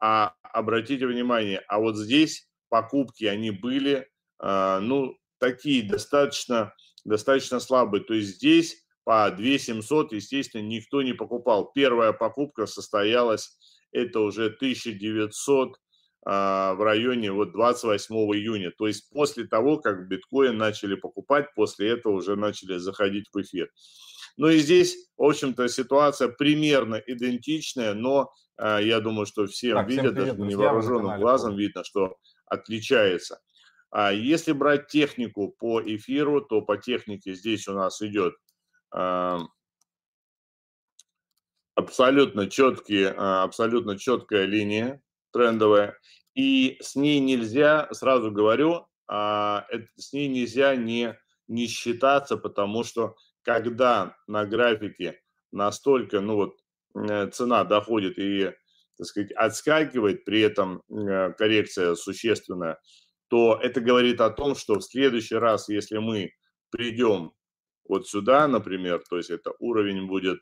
А 0.00 0.34
обратите 0.42 1.06
внимание, 1.06 1.58
а 1.68 1.78
вот 1.78 1.96
здесь 1.96 2.48
покупки, 2.68 3.24
они 3.24 3.50
были, 3.50 4.08
ну, 4.40 5.16
такие 5.38 5.88
достаточно, 5.88 6.74
достаточно 7.04 7.60
слабые. 7.60 8.04
То 8.04 8.14
есть 8.14 8.36
здесь 8.36 8.84
по 9.04 9.30
2700, 9.30 10.12
естественно, 10.12 10.62
никто 10.62 11.02
не 11.02 11.12
покупал. 11.12 11.70
Первая 11.72 12.12
покупка 12.12 12.66
состоялась, 12.66 13.56
это 13.92 14.20
уже 14.20 14.46
1900 14.46 15.78
а, 16.28 16.74
в 16.74 16.82
районе 16.82 17.30
вот 17.30 17.52
28 17.52 18.14
июня. 18.14 18.72
То 18.76 18.88
есть 18.88 19.08
после 19.10 19.46
того, 19.46 19.78
как 19.78 20.08
биткоин 20.08 20.56
начали 20.56 20.96
покупать, 20.96 21.54
после 21.54 21.90
этого 21.90 22.14
уже 22.14 22.34
начали 22.34 22.78
заходить 22.78 23.26
в 23.32 23.40
эфир. 23.40 23.70
Ну 24.36 24.48
и 24.48 24.58
здесь, 24.58 24.96
в 25.16 25.22
общем-то, 25.22 25.68
ситуация 25.68 26.28
примерно 26.28 26.96
идентичная, 26.96 27.94
но 27.94 28.32
я 28.58 29.00
думаю, 29.00 29.26
что 29.26 29.46
всем 29.46 29.76
так, 29.76 29.88
видят, 29.88 30.14
всем 30.14 30.14
даже 30.14 30.36
невооруженным 30.36 31.20
глазом 31.20 31.56
видно, 31.56 31.84
что 31.84 32.16
отличается. 32.46 33.40
А 33.90 34.12
если 34.12 34.52
брать 34.52 34.88
технику 34.88 35.54
по 35.58 35.80
эфиру, 35.80 36.40
то 36.40 36.62
по 36.62 36.76
технике 36.76 37.34
здесь 37.34 37.68
у 37.68 37.72
нас 37.72 38.02
идет 38.02 38.34
э, 38.94 39.38
абсолютно 41.76 42.50
четкие, 42.50 43.14
а, 43.16 43.44
абсолютно 43.44 43.96
четкая 43.96 44.46
линия 44.46 45.00
трендовая, 45.32 45.98
и 46.34 46.78
с 46.80 46.96
ней 46.96 47.20
нельзя, 47.20 47.88
сразу 47.92 48.32
говорю, 48.32 48.86
а, 49.06 49.66
с 49.96 50.12
ней 50.12 50.28
нельзя 50.28 50.74
не, 50.74 51.16
не 51.46 51.66
считаться, 51.66 52.36
потому 52.36 52.82
что 52.82 53.16
когда 53.42 54.16
на 54.26 54.46
графике 54.46 55.20
настолько, 55.52 56.20
ну 56.20 56.36
вот, 56.36 56.58
цена 57.32 57.64
доходит 57.64 58.18
и, 58.18 58.52
так 58.96 59.06
сказать, 59.06 59.32
отскакивает, 59.32 60.24
при 60.24 60.40
этом 60.40 60.82
э, 60.88 61.32
коррекция 61.32 61.94
существенная, 61.94 62.78
то 63.28 63.58
это 63.62 63.80
говорит 63.80 64.20
о 64.20 64.30
том, 64.30 64.54
что 64.54 64.78
в 64.78 64.82
следующий 64.82 65.36
раз, 65.36 65.68
если 65.68 65.98
мы 65.98 66.30
придем 66.70 67.32
вот 67.88 68.08
сюда, 68.08 68.48
например, 68.48 69.02
то 69.08 69.16
есть 69.16 69.30
это 69.30 69.52
уровень 69.58 70.06
будет 70.06 70.40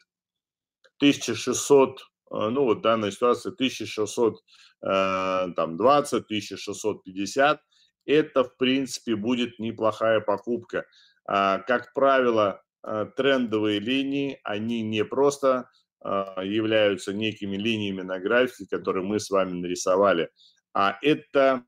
1600, 0.99 2.01
э, 2.01 2.05
ну 2.31 2.65
вот 2.65 2.83
данная 2.83 3.11
ситуация 3.11 3.53
1620, 3.53 6.25
1650, 6.25 7.61
это 8.07 8.45
в 8.45 8.57
принципе 8.57 9.17
будет 9.17 9.59
неплохая 9.59 10.21
покупка. 10.21 10.85
А, 11.27 11.61
как 11.61 11.95
правило, 11.95 12.65
Э, 12.87 13.07
трендовые 13.17 13.81
линии, 13.81 14.39
они 14.45 14.83
не 14.83 15.05
просто 15.05 15.71
являются 16.05 17.13
некими 17.13 17.57
линиями 17.57 18.03
на 18.03 18.19
графике, 18.19 18.67
которые 18.69 19.05
мы 19.05 19.19
с 19.19 19.31
вами 19.31 19.53
нарисовали, 19.53 20.29
а 20.75 20.99
это 21.03 21.65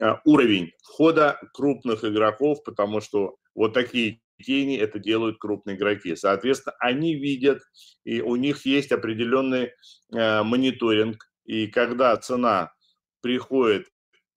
а, 0.00 0.20
уровень 0.24 0.72
входа 0.82 1.38
крупных 1.52 2.04
игроков, 2.04 2.64
потому 2.64 3.00
что 3.00 3.36
вот 3.54 3.74
такие 3.74 4.20
тени 4.42 4.76
это 4.76 4.98
делают 4.98 5.38
крупные 5.38 5.76
игроки. 5.76 6.16
Соответственно, 6.16 6.74
они 6.80 7.14
видят, 7.14 7.62
и 8.04 8.20
у 8.20 8.36
них 8.36 8.64
есть 8.66 8.90
определенный 8.90 9.70
э, 10.12 10.42
мониторинг, 10.42 11.30
и 11.44 11.68
когда 11.68 12.16
цена 12.16 12.72
приходит 13.20 13.86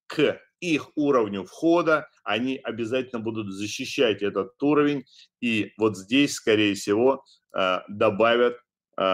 к 0.07 0.39
их 0.59 0.91
уровню 0.95 1.43
входа, 1.43 2.07
они 2.23 2.57
обязательно 2.57 3.19
будут 3.19 3.51
защищать 3.51 4.21
этот 4.21 4.51
уровень, 4.61 5.05
и 5.41 5.73
вот 5.77 5.97
здесь, 5.97 6.33
скорее 6.33 6.75
всего, 6.75 7.23
э, 7.57 7.79
добавят 7.87 8.57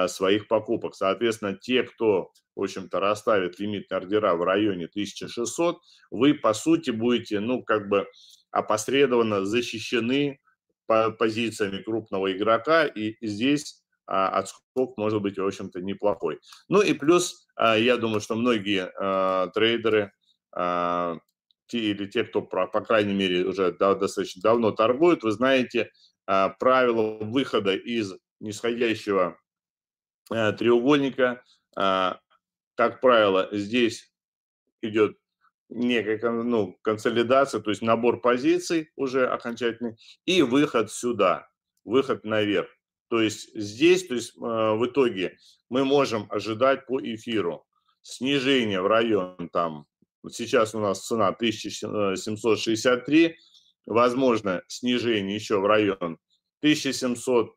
своих 0.07 0.47
покупок. 0.47 0.95
Соответственно, 0.95 1.55
те, 1.55 1.83
кто, 1.83 2.31
в 2.55 2.61
общем-то, 2.61 2.99
расставит 2.99 3.59
лимитные 3.59 3.97
ордера 3.97 4.35
в 4.35 4.43
районе 4.43 4.85
1600, 4.85 5.79
вы, 6.11 6.35
по 6.35 6.53
сути, 6.53 6.91
будете, 6.91 7.39
ну, 7.39 7.63
как 7.63 7.89
бы 7.89 8.07
опосредованно 8.51 9.45
защищены 9.45 10.39
позициями 11.17 11.81
крупного 11.81 12.31
игрока, 12.35 12.85
и 12.85 13.15
здесь 13.25 13.81
а, 14.05 14.27
отскок 14.27 14.97
может 14.97 15.21
быть, 15.21 15.37
в 15.37 15.45
общем-то, 15.45 15.81
неплохой. 15.81 16.39
Ну 16.67 16.81
и 16.81 16.93
плюс, 16.93 17.47
а, 17.55 17.77
я 17.77 17.97
думаю, 17.97 18.19
что 18.19 18.35
многие 18.35 18.91
а, 18.99 19.47
трейдеры 19.47 20.11
те 21.71 21.79
или 21.79 22.05
те, 22.05 22.25
кто, 22.25 22.41
по 22.41 22.67
крайней 22.67 23.13
мере, 23.13 23.45
уже 23.45 23.71
достаточно 23.71 24.41
давно 24.41 24.71
торгуют, 24.71 25.23
вы 25.23 25.31
знаете 25.31 25.89
а, 26.27 26.49
правила 26.49 27.19
выхода 27.21 27.73
из 27.73 28.13
нисходящего 28.41 29.23
а, 29.23 29.37
треугольника. 30.31 31.43
А, 31.75 32.19
как 32.75 33.01
правило, 33.01 33.49
здесь 33.51 34.11
идет 34.81 35.17
некая 35.69 36.19
ну, 36.31 36.77
консолидация, 36.81 37.61
то 37.61 37.69
есть 37.69 37.81
набор 37.81 38.21
позиций 38.21 38.91
уже 38.95 39.27
окончательный, 39.27 39.97
и 40.25 40.41
выход 40.41 40.91
сюда, 40.91 41.47
выход 41.85 42.25
наверх. 42.25 42.69
То 43.09 43.21
есть 43.21 43.53
здесь, 43.55 44.07
то 44.07 44.15
есть 44.15 44.35
в 44.35 44.85
итоге 44.85 45.37
мы 45.69 45.85
можем 45.85 46.27
ожидать 46.29 46.85
по 46.85 47.01
эфиру 47.01 47.65
снижение 48.01 48.81
в 48.81 48.87
район 48.87 49.49
там 49.51 49.85
сейчас 50.29 50.75
у 50.75 50.79
нас 50.79 51.05
цена 51.05 51.29
1763, 51.29 53.37
возможно 53.85 54.61
снижение 54.67 55.35
еще 55.35 55.59
в 55.59 55.65
район 55.65 56.17
1700, 56.59 57.55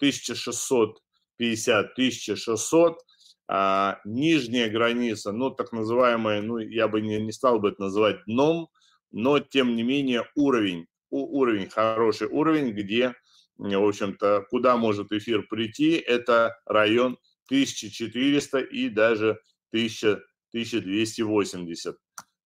1650, 1.38 1.92
1600. 1.92 2.99
А, 3.47 4.01
нижняя 4.05 4.70
граница, 4.70 5.33
ну, 5.33 5.51
так 5.51 5.73
называемая, 5.73 6.40
ну, 6.40 6.59
я 6.59 6.88
бы 6.88 7.03
не, 7.03 7.20
не 7.20 7.33
стал 7.33 7.61
бы 7.61 7.70
это 7.70 7.83
называть 7.83 8.25
дном, 8.27 8.68
но, 9.11 9.38
тем 9.38 9.77
не 9.77 9.83
менее, 9.83 10.25
уровень, 10.35 10.87
у, 11.11 11.40
уровень, 11.40 11.68
хороший 11.68 12.29
уровень, 12.29 12.73
где, 12.73 13.14
в 13.59 13.87
общем-то, 13.87 14.47
куда 14.49 14.77
может 14.79 15.12
эфир 15.12 15.47
прийти, 15.47 15.92
это 15.97 16.57
район 16.64 17.18
1400 17.51 18.61
и 18.61 18.88
даже 18.88 19.40
1000, 19.73 20.23
1280 20.53 21.97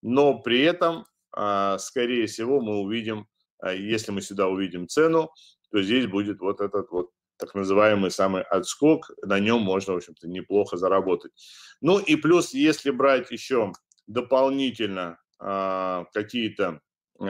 но 0.03 0.39
при 0.39 0.61
этом, 0.63 1.05
а, 1.33 1.79
скорее 1.79 2.27
всего, 2.27 2.61
мы 2.61 2.79
увидим, 2.79 3.27
а, 3.59 3.73
если 3.73 4.13
мы 4.13 4.23
сюда 4.23 4.49
увидим 4.49 4.89
цену, 4.89 5.31
то 5.71 5.83
здесь 5.83 6.07
будет 6.07 6.41
вот 6.41 6.61
этот 6.61 6.91
вот 6.91 7.11
так 7.39 7.55
называемый 7.55 8.11
самый 8.11 8.43
отскок, 8.43 9.11
на 9.23 9.39
нем 9.39 9.61
можно, 9.61 9.95
в 9.95 9.97
общем-то, 9.97 10.29
неплохо 10.29 10.77
заработать. 10.77 11.33
Ну 11.81 11.99
и 11.99 12.17
плюс, 12.17 12.53
если 12.53 12.91
брать 12.91 13.31
еще 13.31 13.73
дополнительно 14.07 15.19
э, 15.41 16.05
какие-то 16.13 16.81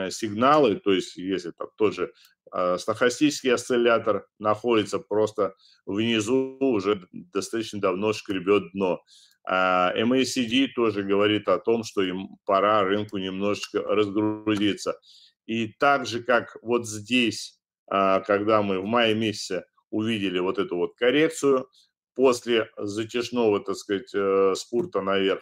сигналы, 0.09 0.75
то 0.75 0.91
есть 0.93 1.17
если 1.17 1.51
там 1.51 1.69
тоже 1.75 2.13
э, 2.51 2.77
стахастический 2.77 3.53
осциллятор 3.53 4.27
находится 4.37 4.99
просто 4.99 5.55
внизу, 5.85 6.57
уже 6.59 7.07
достаточно 7.11 7.81
давно 7.81 8.13
шкребет 8.13 8.71
дно. 8.73 9.01
А 9.47 9.93
MACD 9.95 10.67
тоже 10.75 11.03
говорит 11.03 11.47
о 11.47 11.57
том, 11.57 11.83
что 11.83 12.03
им 12.03 12.37
пора 12.45 12.83
рынку 12.83 13.17
немножечко 13.17 13.81
разгрузиться. 13.81 14.99
И 15.47 15.73
так 15.79 16.05
же, 16.05 16.21
как 16.21 16.55
вот 16.61 16.87
здесь, 16.87 17.59
а, 17.87 18.19
когда 18.19 18.61
мы 18.61 18.79
в 18.79 18.85
мае 18.85 19.15
месяце 19.15 19.65
увидели 19.91 20.39
вот 20.39 20.59
эту 20.59 20.77
вот 20.77 20.95
коррекцию, 20.95 21.67
после 22.15 22.69
затяжного, 22.77 23.61
так 23.61 23.75
сказать, 23.75 24.13
э, 24.13 24.53
спурта 24.55 25.01
наверх, 25.01 25.41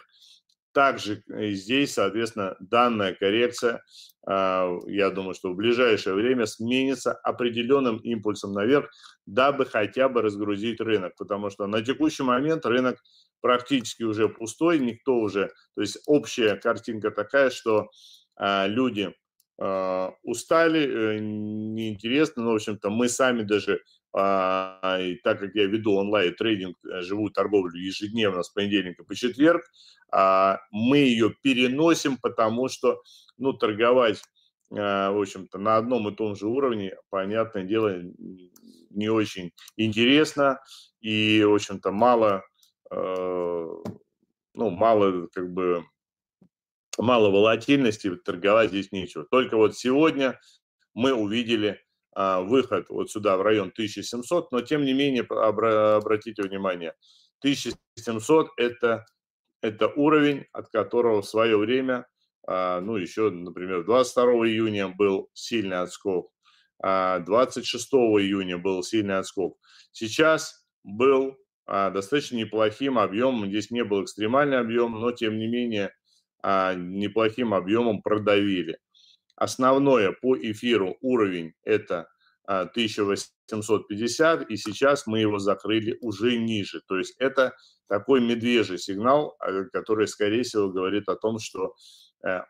также 0.72 1.22
и 1.26 1.52
здесь, 1.54 1.94
соответственно, 1.94 2.56
данная 2.60 3.14
коррекция, 3.14 3.82
а, 4.24 4.78
я 4.86 5.10
думаю, 5.10 5.34
что 5.34 5.50
в 5.52 5.56
ближайшее 5.56 6.14
время 6.14 6.46
сменится 6.46 7.12
определенным 7.12 7.96
импульсом 7.96 8.52
наверх, 8.52 8.90
дабы 9.26 9.64
хотя 9.64 10.08
бы 10.08 10.22
разгрузить 10.22 10.80
рынок, 10.80 11.14
потому 11.16 11.50
что 11.50 11.66
на 11.66 11.82
текущий 11.82 12.22
момент 12.22 12.66
рынок 12.66 13.02
практически 13.40 14.02
уже 14.02 14.28
пустой, 14.28 14.78
никто 14.78 15.18
уже, 15.18 15.50
то 15.74 15.80
есть 15.80 15.98
общая 16.06 16.56
картинка 16.56 17.10
такая, 17.10 17.50
что 17.50 17.88
а, 18.36 18.66
люди 18.66 19.12
а, 19.60 20.12
устали, 20.22 21.16
э, 21.16 21.18
неинтересно, 21.18 22.44
но, 22.44 22.52
в 22.52 22.56
общем-то, 22.56 22.90
мы 22.90 23.08
сами 23.08 23.42
даже, 23.42 23.80
и 24.14 25.16
так 25.22 25.38
как 25.38 25.54
я 25.54 25.66
веду 25.66 25.94
онлайн-трейдинг, 25.96 26.76
э, 26.84 27.02
живую 27.02 27.30
торговлю 27.30 27.78
ежедневно 27.78 28.42
с 28.42 28.48
понедельника 28.48 29.04
по 29.04 29.14
четверг, 29.14 29.62
а, 30.10 30.60
мы 30.70 30.98
ее 30.98 31.34
переносим, 31.42 32.16
потому 32.16 32.68
что, 32.68 33.02
ну, 33.36 33.52
торговать, 33.52 34.22
а, 34.72 35.12
в 35.12 35.20
общем-то, 35.20 35.58
на 35.58 35.76
одном 35.76 36.08
и 36.08 36.14
том 36.14 36.36
же 36.36 36.46
уровне, 36.46 36.96
понятное 37.10 37.64
дело, 37.64 38.00
не 38.90 39.10
очень 39.10 39.52
интересно 39.76 40.58
и, 41.00 41.44
в 41.44 41.54
общем-то, 41.54 41.92
мало 41.92 42.44
Э, 42.90 43.66
ну, 44.54 44.70
мало, 44.70 45.26
как 45.28 45.52
бы, 45.52 45.84
мало 46.96 47.30
волатильности, 47.30 48.14
торговать 48.16 48.70
здесь 48.70 48.92
нечего. 48.92 49.24
Только 49.24 49.56
вот 49.56 49.76
сегодня 49.76 50.40
мы 50.94 51.12
увидели 51.12 51.70
а, 51.70 51.76
выход 52.18 52.86
вот 52.88 53.10
сюда, 53.10 53.36
в 53.36 53.42
район 53.42 53.68
1700, 53.68 54.50
но 54.50 54.60
тем 54.60 54.84
не 54.84 54.92
менее, 54.92 55.22
обратите 55.22 56.42
внимание, 56.42 56.94
1700 57.40 58.48
это, 58.56 59.06
это 59.60 59.86
уровень, 59.88 60.46
от 60.52 60.68
которого 60.68 61.22
в 61.22 61.26
свое 61.28 61.56
время, 61.56 62.06
а, 62.46 62.80
ну, 62.80 62.96
еще, 62.96 63.30
например, 63.30 63.84
22 63.84 64.24
июня 64.48 64.88
был 64.88 65.28
сильный 65.34 65.80
отскок, 65.80 66.32
а 66.82 67.18
26 67.20 67.92
июня 67.92 68.56
был 68.56 68.82
сильный 68.82 69.18
отскок. 69.18 69.58
Сейчас 69.92 70.66
был 70.82 71.36
а, 71.66 71.90
достаточно 71.90 72.36
неплохим 72.36 72.98
объемом. 72.98 73.50
Здесь 73.50 73.70
не 73.70 73.84
был 73.84 74.02
экстремальный 74.02 74.58
объем, 74.58 74.92
но 74.92 75.12
тем 75.12 75.36
не 75.36 75.46
менее 75.46 75.92
а, 76.42 76.74
неплохим 76.74 77.52
объемом 77.52 78.00
продавили. 78.00 78.78
Основное 79.38 80.12
по 80.12 80.36
эфиру 80.36 80.96
уровень 81.00 81.52
это 81.62 82.08
1850, 82.44 84.50
и 84.50 84.56
сейчас 84.56 85.06
мы 85.06 85.20
его 85.20 85.38
закрыли 85.38 85.96
уже 86.00 86.38
ниже. 86.38 86.80
То 86.88 86.98
есть 86.98 87.14
это 87.18 87.54
такой 87.88 88.20
медвежий 88.20 88.78
сигнал, 88.78 89.36
который, 89.72 90.08
скорее 90.08 90.42
всего, 90.42 90.70
говорит 90.70 91.08
о 91.08 91.16
том, 91.16 91.38
что 91.38 91.74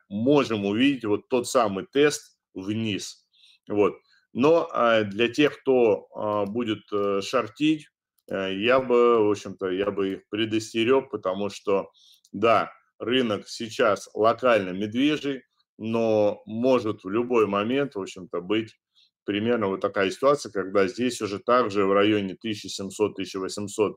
можем 0.09 0.65
увидеть 0.65 1.05
вот 1.05 1.29
тот 1.29 1.47
самый 1.47 1.87
тест 1.93 2.39
вниз. 2.55 3.27
Вот. 3.69 3.95
Но 4.33 4.71
для 5.05 5.29
тех, 5.29 5.61
кто 5.61 6.47
будет 6.49 6.85
э, 6.93 7.21
шортить, 7.23 7.89
э, 8.31 8.55
я 8.55 8.81
бы, 8.81 9.27
в 9.27 9.31
общем-то, 9.31 9.71
я 9.71 9.91
бы 9.91 10.13
их 10.13 10.29
предостерег, 10.29 11.11
потому 11.11 11.51
что, 11.51 11.91
да, 12.33 12.71
рынок 12.99 13.49
сейчас 13.49 14.09
локально 14.15 14.71
медвежий, 14.71 15.43
но 15.79 16.43
может 16.45 17.05
в 17.05 17.09
любой 17.09 17.47
момент, 17.47 17.95
в 17.95 18.01
общем-то, 18.01 18.41
быть 18.41 18.77
примерно 19.25 19.69
вот 19.69 19.81
такая 19.81 20.11
ситуация, 20.11 20.51
когда 20.51 20.87
здесь 20.87 21.21
уже 21.21 21.39
также 21.39 21.85
в 21.85 21.93
районе 21.93 22.37
1700-1800 22.45 23.95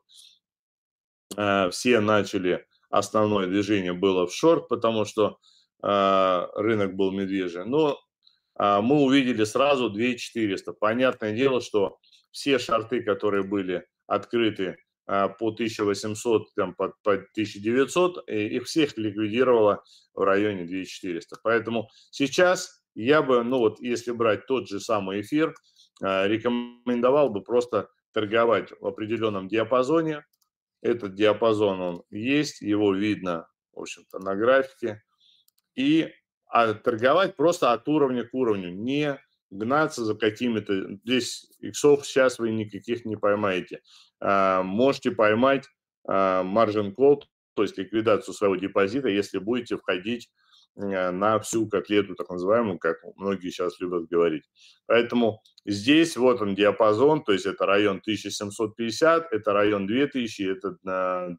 э, 1.37 1.69
все 1.71 1.99
начали, 1.99 2.65
основное 2.89 3.47
движение 3.47 3.93
было 3.93 4.27
в 4.27 4.33
шорт, 4.33 4.67
потому 4.67 5.05
что 5.05 5.37
э, 5.83 6.47
рынок 6.55 6.95
был 6.95 7.11
медвежий. 7.11 7.65
Но 7.65 7.99
э, 8.59 8.81
мы 8.81 9.01
увидели 9.01 9.43
сразу 9.43 9.89
2400. 9.89 10.73
Понятное 10.73 11.33
дело, 11.33 11.61
что 11.61 11.97
все 12.31 12.59
шорты, 12.59 13.01
которые 13.01 13.43
были 13.43 13.85
открыты 14.07 14.67
а, 14.69 14.90
по 15.12 15.50
1800, 15.50 16.54
там, 16.56 16.74
по, 16.74 16.93
по 17.04 17.13
1900, 17.13 18.30
их 18.30 18.63
всех 18.65 18.97
ликвидировало 18.97 19.84
в 20.13 20.21
районе 20.24 20.63
2400. 20.65 21.38
Поэтому 21.43 21.89
сейчас 22.12 22.82
я 22.95 23.21
бы, 23.21 23.43
ну 23.43 23.60
вот 23.60 23.80
если 23.82 24.12
брать 24.12 24.45
тот 24.47 24.67
же 24.67 24.80
самый 24.80 25.21
эфир, 25.21 25.54
а, 26.02 26.28
рекомендовал 26.28 27.30
бы 27.30 27.41
просто 27.41 27.89
торговать 28.13 28.71
в 28.80 28.86
определенном 28.86 29.47
диапазоне. 29.47 30.26
Этот 30.82 31.15
диапазон, 31.15 31.80
он 31.80 32.04
есть, 32.10 32.62
его 32.62 32.93
видно, 32.93 33.47
в 33.74 33.82
общем-то, 33.82 34.19
на 34.19 34.36
графике. 34.36 35.04
И 35.76 36.12
а 36.47 36.74
торговать 36.74 37.38
просто 37.38 37.71
от 37.71 37.88
уровня 37.88 38.26
к 38.26 38.34
уровню, 38.34 38.74
не 38.74 39.17
гнаться 39.51 40.03
за 40.03 40.15
какими-то... 40.15 40.95
Здесь 41.03 41.49
иксов 41.59 42.05
сейчас 42.05 42.39
вы 42.39 42.51
никаких 42.51 43.05
не 43.05 43.17
поймаете. 43.17 43.81
А, 44.19 44.63
можете 44.63 45.11
поймать 45.11 45.67
margin 46.07 46.95
call, 46.95 47.21
то 47.53 47.61
есть 47.61 47.77
ликвидацию 47.77 48.33
своего 48.33 48.55
депозита, 48.55 49.07
если 49.07 49.37
будете 49.37 49.77
входить 49.77 50.31
а, 50.77 51.11
на 51.11 51.39
всю 51.39 51.67
котлету, 51.67 52.15
так 52.15 52.29
называемую, 52.29 52.79
как 52.79 52.97
многие 53.17 53.49
сейчас 53.49 53.79
любят 53.79 54.07
говорить. 54.09 54.45
Поэтому 54.87 55.41
здесь 55.65 56.17
вот 56.17 56.41
он 56.41 56.55
диапазон, 56.55 57.23
то 57.23 57.33
есть 57.33 57.45
это 57.45 57.65
район 57.65 57.97
1750, 57.97 59.31
это 59.31 59.53
район 59.53 59.85
2000, 59.85 60.41
это 60.43 60.77
2, 60.83 61.35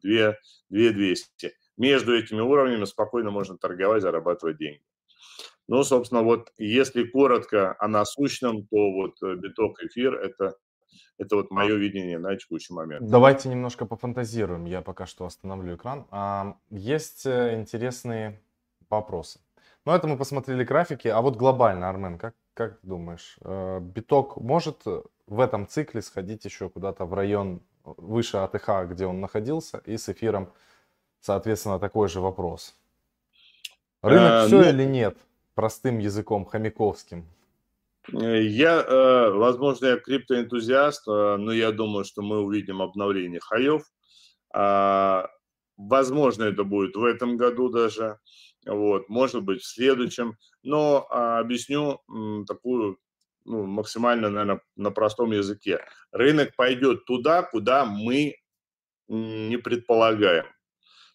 2200. 0.69 1.53
Между 1.75 2.15
этими 2.15 2.39
уровнями 2.39 2.85
спокойно 2.85 3.31
можно 3.31 3.57
торговать, 3.57 4.03
зарабатывать 4.03 4.57
деньги. 4.57 4.83
Ну, 5.67 5.83
собственно, 5.83 6.23
вот 6.23 6.51
если 6.57 7.03
коротко 7.03 7.75
о 7.79 7.87
насущном, 7.87 8.67
то 8.67 8.91
вот 8.91 9.15
э, 9.23 9.35
биток 9.35 9.81
эфир– 9.81 10.13
это 10.15 10.55
это 11.17 11.35
вот 11.35 11.51
мое 11.51 11.75
видение 11.75 12.17
на 12.17 12.35
текущий 12.35 12.73
момент. 12.73 13.07
Давайте 13.07 13.49
немножко 13.49 13.85
пофантазируем. 13.85 14.65
Я 14.65 14.81
пока 14.81 15.05
что 15.05 15.25
остановлю 15.25 15.75
экран. 15.75 16.07
А, 16.11 16.57
есть 16.69 17.25
э, 17.25 17.55
интересные 17.59 18.41
вопросы. 18.89 19.39
Ну, 19.85 19.91
это 19.93 20.07
мы 20.07 20.17
посмотрели 20.17 20.63
графики. 20.63 21.07
А 21.07 21.21
вот 21.21 21.35
глобально, 21.35 21.89
Армен, 21.89 22.17
как, 22.17 22.35
как 22.53 22.79
думаешь, 22.83 23.37
э, 23.41 23.79
биток 23.79 24.37
может 24.37 24.83
в 25.27 25.39
этом 25.39 25.67
цикле 25.67 26.01
сходить 26.01 26.45
еще 26.45 26.69
куда-то 26.69 27.05
в 27.05 27.13
район 27.13 27.61
выше 27.83 28.37
АТХ, 28.37 28.89
где 28.89 29.05
он 29.05 29.19
находился, 29.19 29.79
и 29.85 29.97
с 29.97 30.09
эфиром, 30.09 30.51
соответственно, 31.19 31.79
такой 31.79 32.07
же 32.07 32.21
вопрос. 32.21 32.75
Рынок 34.01 34.31
а, 34.31 34.45
все 34.47 34.61
ну... 34.61 34.69
или 34.69 34.85
нет? 34.85 35.17
Простым 35.55 35.99
языком, 35.99 36.45
хомяковским? 36.45 37.25
Э, 38.11 38.43
я, 38.43 38.81
э, 38.81 39.29
возможно, 39.31 39.87
я 39.87 39.97
криптоэнтузиаст, 39.97 41.07
э, 41.07 41.37
но 41.37 41.51
я 41.53 41.71
думаю, 41.71 42.03
что 42.05 42.21
мы 42.21 42.39
увидим 42.41 42.81
обновление 42.81 43.39
хаев. 43.39 43.83
А, 44.53 45.29
возможно, 45.77 46.43
это 46.43 46.63
будет 46.63 46.95
в 46.95 47.03
этом 47.03 47.37
году 47.37 47.69
даже, 47.69 48.19
вот, 48.65 49.09
может 49.09 49.43
быть, 49.43 49.61
в 49.61 49.67
следующем. 49.67 50.37
Но 50.61 51.07
а, 51.09 51.39
объясню 51.39 52.01
такую 52.47 52.99
ну, 53.45 53.65
максимально, 53.65 54.29
наверное, 54.29 54.61
на 54.75 54.91
простом 54.91 55.31
языке. 55.31 55.83
Рынок 56.11 56.55
пойдет 56.55 57.05
туда, 57.05 57.43
куда 57.43 57.85
мы 57.85 58.35
не 59.07 59.57
предполагаем. 59.57 60.45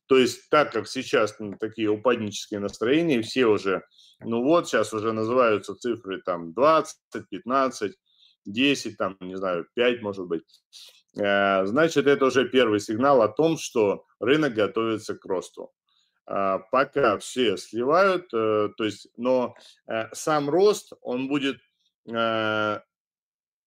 То 0.09 0.19
есть, 0.19 0.49
так 0.51 0.73
как 0.73 0.89
сейчас 0.89 1.39
ну, 1.39 1.55
такие 1.59 1.89
упаднические 1.89 2.61
настроения, 2.61 3.23
все 3.23 3.47
уже 3.47 3.83
ну 4.21 4.43
вот, 4.43 4.69
сейчас 4.69 4.93
уже 4.93 5.13
называются 5.13 5.75
цифры 5.77 6.21
там 6.21 6.53
20, 6.53 6.97
15, 7.31 7.97
10, 8.47 8.97
там, 8.97 9.17
не 9.21 9.37
знаю, 9.37 9.67
5, 9.75 10.03
может 10.03 10.27
быть. 10.27 10.43
Э, 11.17 11.65
значит, 11.67 12.07
это 12.07 12.27
уже 12.27 12.49
первый 12.49 12.81
сигнал 12.81 13.23
о 13.23 13.29
том, 13.29 13.57
что 13.59 14.05
рынок 14.19 14.55
готовится 14.55 15.15
к 15.15 15.25
росту. 15.25 15.71
А, 16.27 16.59
пока 16.59 17.19
все 17.19 17.57
сливают, 17.57 18.33
э, 18.35 18.71
то 18.77 18.85
есть, 18.85 19.09
но 19.17 19.55
э, 19.87 20.09
сам 20.13 20.51
рост, 20.51 20.93
он 21.01 21.29
будет 21.29 21.59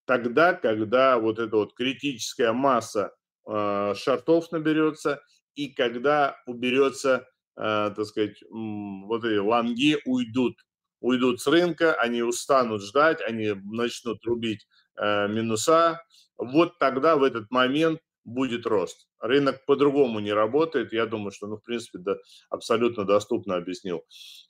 тогда, 0.08 0.56
когда 0.56 1.20
вот 1.20 1.38
эта 1.38 1.56
вот 1.56 1.76
критическая 1.76 2.54
масса 2.54 3.14
шартов 3.46 4.52
наберется 4.52 5.22
и 5.56 5.70
когда 5.74 6.38
уберется 6.46 7.28
Э, 7.58 7.92
так 7.96 8.06
сказать, 8.06 8.42
вот 8.50 9.24
эти 9.24 9.38
лонги 9.38 9.98
уйдут, 10.06 10.56
уйдут 11.00 11.42
с 11.42 11.48
рынка, 11.48 11.94
они 11.96 12.22
устанут 12.22 12.82
ждать, 12.82 13.22
они 13.22 13.54
начнут 13.66 14.24
рубить 14.26 14.68
э, 14.98 15.28
минуса. 15.28 16.02
Вот 16.38 16.80
тогда 16.80 17.18
в 17.18 17.24
этот 17.24 17.52
момент 17.52 18.00
будет 18.24 18.66
рост. 18.66 19.08
Рынок 19.20 19.66
по-другому 19.66 20.20
не 20.20 20.32
работает. 20.32 20.94
Я 20.94 21.06
думаю, 21.06 21.32
что, 21.32 21.48
ну, 21.48 21.58
в 21.58 21.64
принципе, 21.64 22.00
да, 22.00 22.16
абсолютно 22.50 23.04
доступно 23.04 23.56
объяснил. 23.56 24.04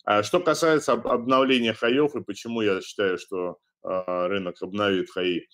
А 0.06 0.24
что 0.24 0.40
касается 0.40 0.94
обновления 0.94 1.74
хаев 1.74 2.16
и 2.16 2.24
почему 2.24 2.62
я 2.62 2.82
считаю, 2.82 3.18
что 3.18 3.58
э, 3.84 4.28
рынок 4.28 4.62
обновит 4.62 5.10
хаи. 5.10 5.48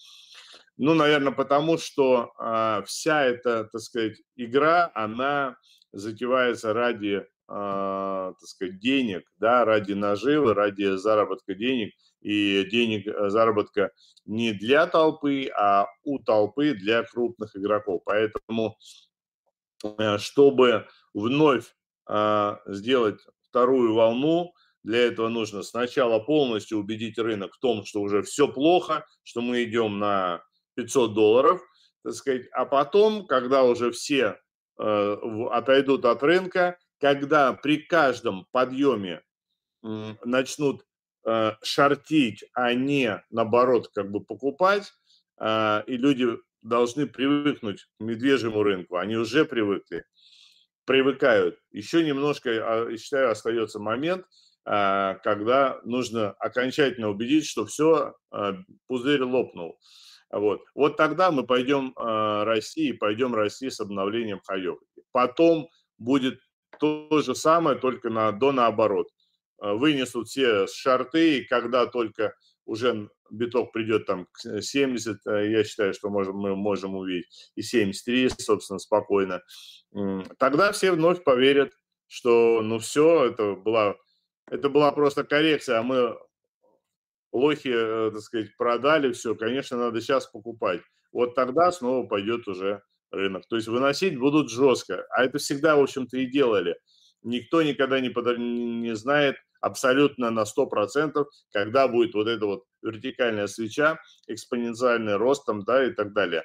Ну, 0.78 0.94
наверное, 0.94 1.34
потому 1.34 1.78
что 1.78 2.32
э, 2.40 2.84
вся 2.86 3.24
эта, 3.24 3.66
так 3.66 3.82
сказать, 3.82 4.18
игра, 4.36 4.92
она 4.94 5.58
затевается 5.92 6.74
ради 6.74 7.26
а, 7.50 8.34
так 8.34 8.48
сказать, 8.48 8.80
денег, 8.80 9.24
да, 9.38 9.64
ради 9.64 9.94
наживы, 9.94 10.54
ради 10.54 10.98
заработка 10.98 11.56
денег, 11.56 11.94
и 12.22 12.66
денег 12.70 13.08
э, 13.08 13.30
заработка 13.30 13.92
не 14.26 14.52
для 14.52 14.86
толпы, 14.86 15.48
а 15.58 15.86
у 16.04 16.20
толпы 16.20 16.74
для 16.74 17.04
крупных 17.04 17.56
игроков. 17.56 18.02
Поэтому, 18.04 18.78
э, 19.84 20.18
чтобы 20.18 20.88
вновь 21.14 21.74
а, 22.06 22.60
сделать 22.66 23.22
вторую 23.50 23.94
волну, 23.94 24.54
для 24.84 25.00
этого 25.08 25.30
нужно 25.30 25.64
сначала 25.64 26.20
полностью 26.20 26.80
убедить 26.80 27.18
рынок 27.18 27.54
в 27.54 27.60
том, 27.60 27.86
что 27.86 28.02
уже 28.02 28.24
все 28.24 28.48
плохо, 28.50 29.06
что 29.24 29.40
мы 29.42 29.64
идем 29.64 30.00
на 30.00 30.42
500 30.78 31.14
долларов, 31.14 31.62
так 32.04 32.14
сказать, 32.14 32.48
а 32.54 32.66
потом, 32.66 33.28
когда 33.28 33.64
уже 33.64 33.92
все 33.92 34.40
э, 34.80 35.18
отойдут 35.52 36.06
от 36.06 36.24
рынка, 36.24 36.78
когда 37.00 37.54
при 37.54 37.78
каждом 37.78 38.48
подъеме 38.52 39.22
начнут 40.24 40.86
э, 41.26 41.52
шортить, 41.62 42.44
а 42.54 42.74
не 42.74 43.24
наоборот 43.30 43.90
как 43.94 44.12
бы 44.12 44.24
покупать, 44.24 44.92
э, 45.40 45.84
и 45.88 45.98
люди 45.98 46.28
должны 46.62 47.08
привыкнуть 47.08 47.84
к 47.84 48.04
медвежьему 48.04 48.64
рынку, 48.64 48.98
они 48.98 49.16
уже 49.16 49.46
привыкли, 49.46 50.06
привыкают. 50.86 51.60
Еще 51.72 52.04
немножко, 52.04 52.50
а, 52.50 52.98
считаю, 52.98 53.32
остается 53.32 53.80
момент, 53.80 54.26
э, 54.66 55.16
когда 55.24 55.80
нужно 55.84 56.32
окончательно 56.32 57.10
убедить, 57.10 57.46
что 57.46 57.66
все, 57.66 58.16
пузырь 58.88 59.24
лопнул. 59.24 59.80
Вот. 60.30 60.62
вот 60.76 60.98
тогда 60.98 61.32
мы 61.32 61.46
пойдем 61.46 61.94
расти 61.96 62.90
и 62.90 62.94
пойдем 62.94 63.34
расти 63.34 63.70
с 63.70 63.80
обновлением 63.80 64.42
хаев. 64.46 64.78
Потом 65.12 65.70
будет 65.98 66.40
то 66.80 67.22
же 67.22 67.34
самое, 67.34 67.78
только 67.78 68.10
на, 68.10 68.32
до 68.32 68.52
наоборот. 68.52 69.08
Э, 69.62 69.74
вынесут 69.74 70.28
все 70.28 70.68
шарты, 70.68 71.40
и 71.40 71.46
когда 71.46 71.88
только 71.88 72.36
уже 72.66 73.10
биток 73.32 73.72
придет 73.72 74.06
там 74.06 74.28
к 74.32 74.62
70, 74.62 75.26
э, 75.26 75.52
я 75.52 75.64
считаю, 75.64 75.94
что 75.94 76.10
можем, 76.10 76.38
мы 76.38 76.56
можем 76.56 76.96
увидеть 76.96 77.52
и 77.56 77.62
73, 77.62 78.30
собственно, 78.38 78.80
спокойно, 78.80 79.42
тогда 80.38 80.72
все 80.72 80.92
вновь 80.92 81.24
поверят 81.24 81.72
что 82.08 82.62
ну 82.62 82.80
все, 82.80 83.26
это 83.26 83.56
была, 83.56 83.96
это 84.50 84.70
была 84.70 84.92
просто 84.92 85.24
коррекция, 85.24 85.80
а 85.80 85.84
мы 85.84 86.18
лохи, 87.32 87.72
э, 87.74 88.12
так 88.12 88.22
сказать, 88.22 88.56
продали 88.58 89.12
все, 89.12 89.36
конечно, 89.36 89.78
надо 89.78 90.02
сейчас 90.02 90.28
покупать. 90.28 90.82
Вот 91.12 91.36
тогда 91.36 91.72
снова 91.72 92.06
пойдет 92.08 92.48
уже 92.48 92.82
рынок. 93.12 93.44
То 93.48 93.56
есть 93.56 93.68
выносить 93.68 94.18
будут 94.18 94.50
жестко. 94.50 95.06
А 95.10 95.24
это 95.24 95.38
всегда, 95.38 95.76
в 95.76 95.82
общем-то, 95.82 96.18
и 96.18 96.26
делали. 96.26 96.78
Никто 97.24 97.62
никогда 97.64 98.00
не, 98.00 98.10
под... 98.10 98.38
не 98.38 98.96
знает 98.96 99.38
абсолютно 99.62 100.30
на 100.30 100.44
100%, 100.44 101.26
когда 101.52 101.88
будет 101.88 102.14
вот 102.14 102.28
эта 102.28 102.46
вот 102.46 102.64
вертикальная 102.82 103.48
свеча, 103.48 104.00
экспоненциальный 104.28 105.16
рост 105.16 105.46
там, 105.46 105.64
да, 105.64 105.86
и 105.86 105.92
так 105.92 106.14
далее. 106.14 106.44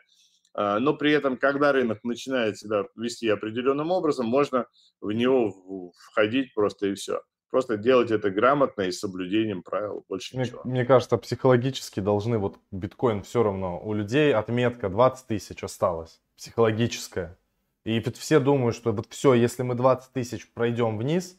А, 0.54 0.78
но 0.78 0.94
при 0.94 1.12
этом, 1.12 1.36
когда 1.36 1.72
рынок 1.72 2.02
начинает 2.04 2.58
себя 2.58 2.84
вести 2.96 3.28
определенным 3.28 3.90
образом, 3.90 4.26
можно 4.26 4.66
в 5.00 5.12
него 5.12 5.92
входить 6.10 6.54
просто 6.54 6.88
и 6.88 6.94
все. 6.94 7.22
Просто 7.52 7.76
делать 7.76 8.10
это 8.10 8.30
грамотно 8.30 8.80
и 8.80 8.90
с 8.90 9.00
соблюдением 9.00 9.62
правил, 9.62 10.06
больше 10.08 10.34
мне, 10.34 10.46
ничего. 10.46 10.62
Мне 10.64 10.86
кажется, 10.86 11.18
психологически 11.18 12.00
должны, 12.00 12.38
вот 12.38 12.56
биткоин 12.70 13.22
все 13.24 13.42
равно, 13.42 13.78
у 13.78 13.92
людей 13.92 14.34
отметка 14.34 14.88
20 14.88 15.26
тысяч 15.26 15.62
осталась, 15.62 16.22
психологическая. 16.38 17.36
И 17.84 18.00
все 18.00 18.40
думают, 18.40 18.74
что 18.74 18.92
вот 18.92 19.04
все, 19.10 19.34
если 19.34 19.64
мы 19.64 19.74
20 19.74 20.14
тысяч 20.14 20.50
пройдем 20.50 20.96
вниз, 20.96 21.36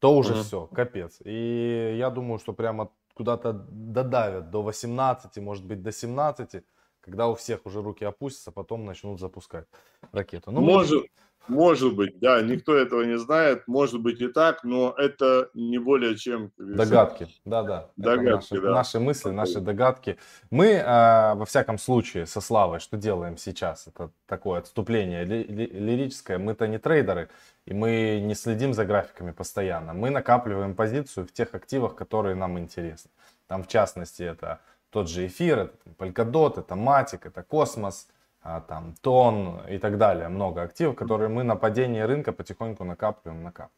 то 0.00 0.16
уже 0.16 0.34
mm-hmm. 0.34 0.42
все, 0.42 0.66
капец. 0.66 1.18
И 1.24 1.94
я 1.96 2.10
думаю, 2.10 2.40
что 2.40 2.52
прямо 2.52 2.90
куда-то 3.14 3.52
додавят 3.52 4.50
до 4.50 4.62
18, 4.62 5.36
может 5.38 5.64
быть 5.64 5.80
до 5.80 5.92
17, 5.92 6.64
когда 7.02 7.28
у 7.28 7.34
всех 7.34 7.66
уже 7.66 7.82
руки 7.82 8.04
опустятся, 8.04 8.50
потом 8.50 8.84
начнут 8.86 9.20
запускать 9.20 9.66
ракету. 10.12 10.50
Ну, 10.50 10.60
может, 10.60 11.04
может 11.48 11.96
быть, 11.96 12.20
да, 12.20 12.40
никто 12.40 12.76
этого 12.76 13.02
не 13.02 13.18
знает, 13.18 13.66
может 13.66 14.00
быть 14.00 14.20
и 14.20 14.28
так, 14.28 14.62
но 14.62 14.94
это 14.96 15.50
не 15.54 15.78
более 15.78 16.16
чем... 16.16 16.52
Догадки, 16.56 17.26
да-да. 17.44 17.90
Догадки, 17.96 18.52
наши, 18.52 18.62
да. 18.62 18.70
Наши 18.70 19.00
мысли, 19.00 19.30
наши 19.30 19.60
догадки. 19.60 20.18
Мы, 20.50 20.66
э, 20.66 21.34
во 21.34 21.44
всяком 21.44 21.78
случае, 21.78 22.26
со 22.26 22.40
Славой, 22.40 22.78
что 22.78 22.96
делаем 22.96 23.36
сейчас? 23.36 23.88
Это 23.88 24.10
такое 24.26 24.60
отступление 24.60 25.24
ли, 25.24 25.42
ли, 25.42 25.66
лирическое. 25.66 26.38
Мы-то 26.38 26.68
не 26.68 26.78
трейдеры, 26.78 27.28
и 27.66 27.74
мы 27.74 28.20
не 28.22 28.34
следим 28.34 28.72
за 28.72 28.84
графиками 28.84 29.32
постоянно. 29.32 29.94
Мы 29.94 30.10
накапливаем 30.10 30.76
позицию 30.76 31.26
в 31.26 31.32
тех 31.32 31.54
активах, 31.54 31.96
которые 31.96 32.36
нам 32.36 32.56
интересны. 32.58 33.10
Там, 33.48 33.64
в 33.64 33.68
частности, 33.68 34.22
это 34.22 34.60
тот 34.92 35.08
же 35.08 35.26
эфир, 35.26 35.58
это 35.58 35.76
Polkadot, 35.98 36.60
это 36.60 36.74
Matic, 36.74 37.20
это 37.24 37.42
Космос, 37.42 38.08
а, 38.42 38.60
там, 38.60 38.94
тон 39.00 39.60
и 39.68 39.78
так 39.78 39.96
далее. 39.96 40.28
Много 40.28 40.62
активов, 40.62 40.96
которые 40.96 41.28
мы 41.28 41.44
на 41.44 41.56
падении 41.56 42.00
рынка 42.00 42.32
потихоньку 42.32 42.84
накапливаем, 42.84 43.42
накапливаем. 43.42 43.72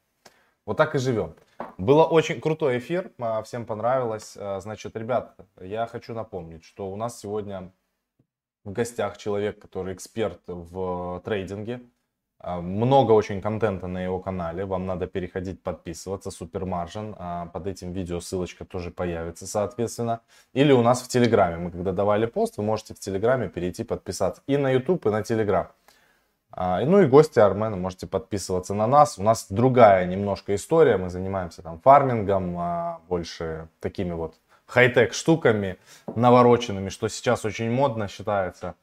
Вот 0.66 0.76
так 0.76 0.94
и 0.94 0.98
живем. 0.98 1.36
Было 1.78 2.04
очень 2.04 2.40
крутой 2.40 2.78
эфир, 2.78 3.12
а, 3.18 3.42
всем 3.42 3.64
понравилось. 3.64 4.36
А, 4.36 4.58
значит, 4.60 4.96
ребят, 4.96 5.36
я 5.60 5.86
хочу 5.86 6.14
напомнить, 6.14 6.64
что 6.64 6.90
у 6.90 6.96
нас 6.96 7.20
сегодня 7.20 7.70
в 8.64 8.72
гостях 8.72 9.16
человек, 9.16 9.60
который 9.60 9.94
эксперт 9.94 10.40
в 10.46 11.20
трейдинге, 11.24 11.74
а, 11.74 11.80
много 12.46 13.12
очень 13.12 13.40
контента 13.40 13.86
на 13.86 14.02
его 14.02 14.18
канале, 14.18 14.64
вам 14.64 14.86
надо 14.86 15.06
переходить, 15.06 15.62
подписываться, 15.62 16.30
супермаржин, 16.30 17.14
а, 17.18 17.46
под 17.46 17.66
этим 17.66 17.92
видео 17.92 18.20
ссылочка 18.20 18.64
тоже 18.64 18.90
появится, 18.90 19.46
соответственно. 19.46 20.20
Или 20.52 20.72
у 20.72 20.82
нас 20.82 21.02
в 21.02 21.08
Телеграме, 21.08 21.56
мы 21.56 21.70
когда 21.70 21.92
давали 21.92 22.26
пост, 22.26 22.58
вы 22.58 22.64
можете 22.64 22.94
в 22.94 23.00
Телеграме 23.00 23.48
перейти 23.48 23.84
подписаться 23.84 24.42
и 24.46 24.56
на 24.56 24.70
YouTube, 24.70 25.06
и 25.06 25.10
на 25.10 25.22
Телеграм. 25.22 25.68
А, 26.50 26.80
ну 26.84 27.00
и 27.00 27.06
гости 27.06 27.38
Армена, 27.38 27.76
можете 27.76 28.06
подписываться 28.06 28.74
на 28.74 28.86
нас. 28.86 29.18
У 29.18 29.22
нас 29.22 29.46
другая 29.50 30.06
немножко 30.06 30.54
история, 30.54 30.96
мы 30.96 31.10
занимаемся 31.10 31.62
там 31.62 31.80
фармингом, 31.80 33.00
больше 33.08 33.68
такими 33.80 34.12
вот 34.12 34.34
хай-тек 34.66 35.14
штуками 35.14 35.78
навороченными, 36.14 36.88
что 36.88 37.08
сейчас 37.08 37.44
очень 37.44 37.70
модно 37.70 38.08
считается. 38.08 38.74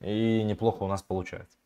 И 0.00 0.42
неплохо 0.44 0.84
у 0.84 0.86
нас 0.86 1.02
получается. 1.02 1.57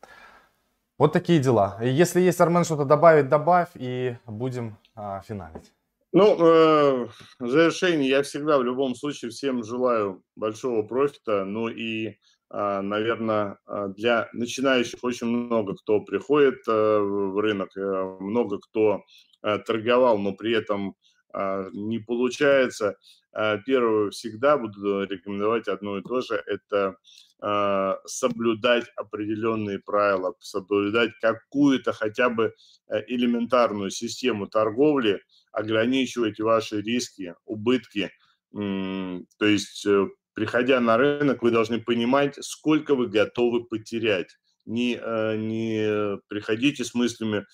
Вот 1.03 1.11
такие 1.11 1.39
дела. 1.39 1.77
Если 1.81 2.21
есть, 2.21 2.39
Армен, 2.39 2.63
что-то 2.63 2.85
добавить, 2.85 3.27
добавь, 3.27 3.67
и 3.75 4.15
будем 4.25 4.77
а, 4.95 5.19
финалить. 5.19 5.73
Ну, 6.13 6.37
э, 6.39 7.07
в 7.39 7.49
завершении 7.49 8.07
я 8.07 8.23
всегда 8.23 8.57
в 8.57 8.63
любом 8.63 8.95
случае 8.95 9.29
всем 9.31 9.65
желаю 9.65 10.23
большого 10.37 10.81
профита, 10.83 11.43
ну 11.43 11.67
и, 11.67 12.07
э, 12.07 12.13
а, 12.51 12.81
наверное, 12.81 13.57
а, 13.65 13.89
для 13.89 14.29
начинающих 14.31 15.03
очень 15.03 15.27
много 15.27 15.75
кто 15.75 15.99
приходит 15.99 16.65
э, 16.69 16.71
в 16.71 17.37
рынок, 17.37 17.75
э, 17.75 18.17
много 18.21 18.59
кто 18.59 19.01
э, 19.41 19.57
торговал, 19.57 20.17
но 20.17 20.31
при 20.31 20.53
этом 20.53 20.95
не 21.33 21.99
получается. 21.99 22.97
Э, 23.35 23.57
первое, 23.65 24.11
всегда 24.11 24.57
буду 24.57 25.03
рекомендовать 25.03 25.67
одно 25.67 25.97
и 25.97 26.03
то 26.03 26.21
же, 26.21 26.41
это 26.45 26.97
э, 27.41 27.93
соблюдать 28.05 28.85
определенные 28.95 29.79
правила, 29.79 30.35
соблюдать 30.39 31.11
какую-то 31.19 31.93
хотя 31.93 32.29
бы 32.29 32.53
э, 32.89 33.03
элементарную 33.07 33.89
систему 33.89 34.47
торговли, 34.47 35.21
ограничивать 35.51 36.39
ваши 36.39 36.81
риски, 36.81 37.35
убытки. 37.45 38.11
То 38.51 39.45
есть, 39.45 39.85
приходя 40.33 40.79
на 40.79 40.97
рынок, 40.97 41.41
вы 41.41 41.49
должны 41.49 41.79
понимать, 41.79 42.37
сколько 42.43 42.93
вы 42.93 43.07
готовы 43.07 43.65
потерять. 43.65 44.37
Не, 44.65 44.93
не 45.37 46.19
приходите 46.27 46.83
с 46.83 46.93
мыслями, 46.93 47.45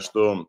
что 0.00 0.48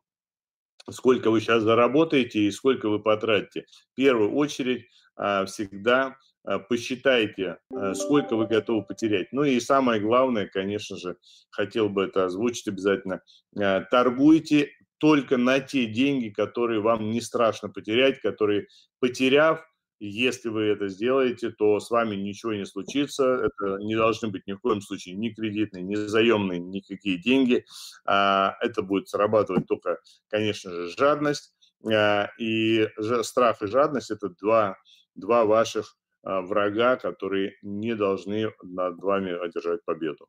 сколько 0.92 1.32
вы 1.32 1.42
сейчас 1.42 1.64
заработаете 1.64 2.40
и 2.40 2.52
сколько 2.52 2.90
вы 2.90 3.00
потратите. 3.00 3.66
В 3.94 3.96
первую 3.96 4.34
очередь 4.34 4.88
а, 5.16 5.46
всегда 5.46 6.18
а, 6.44 6.60
посчитайте, 6.60 7.58
а, 7.74 7.94
сколько 7.94 8.36
вы 8.36 8.48
готовы 8.48 8.84
потерять. 8.84 9.28
Ну 9.32 9.44
и 9.44 9.60
самое 9.60 10.00
главное, 10.02 10.48
конечно 10.48 10.98
же, 10.98 11.18
хотел 11.52 11.90
бы 11.90 12.06
это 12.06 12.26
озвучить 12.26 12.68
обязательно, 12.68 13.22
торгуйте 13.54 14.72
только 14.98 15.38
на 15.38 15.60
те 15.60 15.86
деньги, 15.86 16.30
которые 16.30 16.82
вам 16.82 17.12
не 17.12 17.22
страшно 17.22 17.70
потерять, 17.70 18.22
которые, 18.22 18.68
потеряв, 19.00 19.66
если 20.00 20.50
вы 20.50 20.64
это 20.64 20.88
сделаете, 20.88 21.50
то 21.50 21.80
с 21.80 21.90
вами 21.90 22.16
ничего 22.16 22.54
не 22.54 22.66
случится. 22.66 23.26
Это 23.26 23.78
не 23.84 23.96
должны 23.96 24.30
быть 24.30 24.48
ни 24.48 24.54
в 24.54 24.60
коем 24.60 24.82
случае 24.82 25.16
ни 25.16 25.30
кредитные, 25.30 25.84
ни 25.84 25.96
заемные, 25.96 26.60
никакие 26.60 27.18
деньги. 27.18 27.66
А, 28.06 28.56
это 28.62 28.82
будет 28.82 29.10
срабатывать 29.10 29.68
только, 29.68 30.00
конечно 30.30 30.72
же, 30.72 30.90
жадность. 30.98 31.54
А, 31.86 32.30
и 32.38 32.88
страх 33.24 33.62
и 33.62 33.68
жадность– 33.68 34.12
это 34.12 34.30
два, 34.30 34.78
два 35.16 35.46
ваших 35.46 35.98
а, 36.24 36.42
врага, 36.42 36.96
которые 36.96 37.58
не 37.62 37.96
должны 37.96 38.54
над 38.64 39.02
вами 39.02 39.32
одержать 39.32 39.84
победу. 39.84 40.28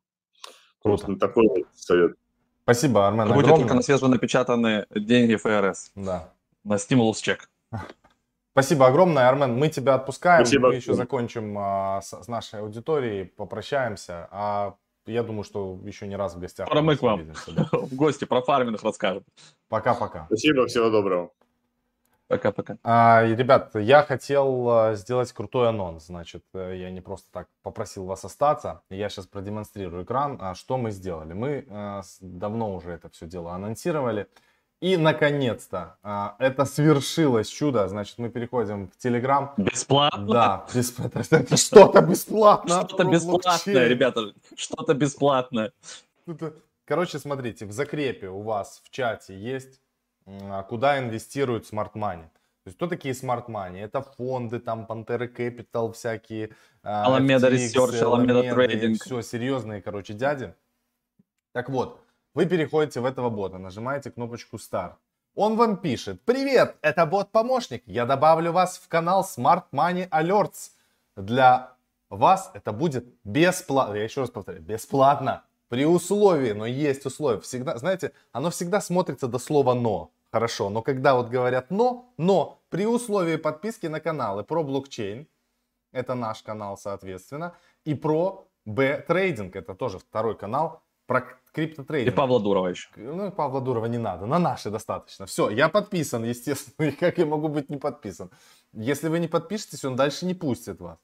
Круто. 0.81 1.05
Просто 1.05 1.19
такой 1.19 1.47
вот 1.47 1.67
совет. 1.75 2.17
Спасибо, 2.63 3.07
Армен. 3.07 3.31
Будет 3.33 3.49
только 3.49 3.73
на 3.73 3.81
свеженапечатанные 3.81 4.85
деньги 4.89 5.35
ФРС. 5.35 5.91
Да. 5.95 6.33
На 6.63 6.77
стимулус 6.77 7.21
чек. 7.21 7.49
Спасибо 8.51 8.87
огромное, 8.87 9.29
Армен. 9.29 9.57
Мы 9.57 9.69
тебя 9.69 9.95
отпускаем. 9.95 10.45
Спасибо. 10.45 10.69
Мы 10.69 10.75
еще 10.75 10.93
закончим 10.93 11.55
а, 11.57 12.01
с, 12.01 12.23
с 12.23 12.27
нашей 12.27 12.59
аудиторией, 12.59 13.25
попрощаемся. 13.25 14.27
А 14.31 14.75
я 15.05 15.23
думаю, 15.23 15.43
что 15.43 15.79
еще 15.83 16.07
не 16.07 16.15
раз 16.15 16.35
в 16.35 16.39
гостях. 16.39 16.67
Скоро 16.67 16.81
мы 16.81 16.97
к 16.97 17.01
вам 17.01 17.27
да. 17.47 17.69
в 17.71 17.95
гости 17.95 18.25
про 18.25 18.41
фарминг 18.41 18.83
расскажем. 18.83 19.23
Пока-пока. 19.69 20.25
Спасибо, 20.25 20.67
всего 20.67 20.89
доброго. 20.89 21.31
Пока-пока. 22.27 22.77
А, 22.83 23.23
ребят, 23.25 23.75
я 23.75 24.03
хотел 24.03 24.69
а, 24.69 24.95
сделать 24.95 25.33
крутой 25.33 25.67
анонс. 25.69 26.05
Значит, 26.05 26.45
э, 26.53 26.77
я 26.77 26.89
не 26.89 27.01
просто 27.01 27.27
так 27.29 27.49
попросил 27.61 28.05
вас 28.05 28.23
остаться. 28.23 28.83
Я 28.89 29.09
сейчас 29.09 29.27
продемонстрирую 29.27 30.05
экран. 30.05 30.37
А, 30.39 30.55
что 30.55 30.77
мы 30.77 30.91
сделали? 30.91 31.33
Мы 31.33 31.65
а, 31.69 32.01
давно 32.21 32.73
уже 32.73 32.91
это 32.91 33.09
все 33.09 33.27
дело 33.27 33.51
анонсировали. 33.51 34.27
И, 34.81 34.97
наконец-то, 34.97 35.97
а, 36.01 36.35
это 36.39 36.65
свершилось 36.65 37.47
чудо. 37.47 37.87
Значит, 37.87 38.17
мы 38.17 38.29
переходим 38.29 38.87
в 38.87 38.97
Телеграм. 38.97 39.53
Бесплатно? 39.55 40.25
Да, 40.25 40.65
бесплатно. 40.73 41.23
Что-то 41.55 42.01
бесплатно. 42.01 42.87
Что-то 42.87 43.03
бесплатное, 43.03 43.87
ребята. 43.87 44.33
Что-то 44.55 44.95
бесплатное. 44.95 45.71
Короче, 46.85 47.19
смотрите, 47.19 47.67
в 47.67 47.71
закрепе 47.71 48.29
у 48.29 48.41
вас 48.41 48.81
в 48.83 48.89
чате 48.89 49.37
есть, 49.37 49.79
а, 50.25 50.63
куда 50.63 50.97
инвестируют 50.97 51.67
smart 51.67 51.95
money. 51.95 52.23
То 52.63 52.67
есть, 52.67 52.77
кто 52.77 52.87
такие 52.87 53.13
smart 53.13 53.49
money? 53.49 53.79
Это 53.79 54.01
фонды, 54.01 54.59
там, 54.59 54.87
Pantera 54.87 55.27
Capital, 55.27 55.93
всякие... 55.93 56.49
Alameda 56.81 57.49
Research, 57.49 58.01
Alameda 58.01 58.41
Trading. 58.49 58.95
Все, 58.95 59.21
серьезные, 59.21 59.81
короче, 59.81 60.13
дяди. 60.13 60.55
Так 61.53 61.69
вот, 61.69 62.01
вы 62.33 62.45
переходите 62.45 62.99
в 62.99 63.05
этого 63.05 63.29
бота, 63.29 63.57
нажимаете 63.57 64.11
кнопочку 64.11 64.57
Start. 64.57 64.93
Он 65.35 65.55
вам 65.55 65.77
пишет, 65.77 66.21
привет, 66.25 66.75
это 66.81 67.05
бот-помощник, 67.05 67.83
я 67.85 68.05
добавлю 68.05 68.51
вас 68.51 68.77
в 68.77 68.87
канал 68.87 69.23
Smart 69.23 69.63
Money 69.71 70.09
Alerts. 70.09 70.71
Для 71.15 71.75
вас 72.09 72.51
это 72.53 72.71
будет 72.71 73.05
бесплатно, 73.23 73.95
я 73.95 74.03
еще 74.03 74.21
раз 74.21 74.29
повторяю, 74.29 74.63
бесплатно. 74.63 75.43
При 75.69 75.85
условии, 75.85 76.51
но 76.51 76.65
есть 76.65 77.05
условия. 77.05 77.39
Всегда, 77.39 77.77
знаете, 77.77 78.11
оно 78.33 78.49
всегда 78.49 78.81
смотрится 78.81 79.27
до 79.27 79.39
слова 79.39 79.73
«но». 79.73 80.11
Хорошо, 80.29 80.69
но 80.69 80.81
когда 80.81 81.15
вот 81.15 81.29
говорят 81.29 81.71
«но», 81.71 82.13
«но» 82.17 82.61
при 82.69 82.85
условии 82.85 83.37
подписки 83.37 83.87
на 83.87 84.01
каналы 84.01 84.43
про 84.43 84.63
блокчейн, 84.63 85.27
это 85.93 86.13
наш 86.13 86.43
канал, 86.43 86.77
соответственно, 86.77 87.55
и 87.85 87.95
про 87.95 88.47
B-трейдинг, 88.65 89.55
это 89.55 89.73
тоже 89.73 89.99
второй 89.99 90.37
канал, 90.37 90.83
про 91.11 91.23
криптотрейдинг. 91.51 92.13
И 92.13 92.15
Павла 92.15 92.39
Дурова 92.39 92.69
еще. 92.69 92.87
Ну, 92.95 93.27
и 93.27 93.31
Павла 93.31 93.59
Дурова 93.59 93.87
не 93.87 93.97
надо, 93.97 94.25
на 94.25 94.39
наши 94.39 94.69
достаточно. 94.69 95.25
Все, 95.25 95.49
я 95.49 95.67
подписан, 95.67 96.23
естественно, 96.23 96.87
и 96.89 96.91
как 96.91 97.17
я 97.17 97.25
могу 97.25 97.49
быть 97.49 97.69
не 97.69 97.77
подписан? 97.77 98.29
Если 98.71 99.09
вы 99.09 99.19
не 99.19 99.27
подпишетесь, 99.27 99.83
он 99.83 99.97
дальше 99.97 100.25
не 100.25 100.33
пустит 100.33 100.79
вас. 100.79 100.97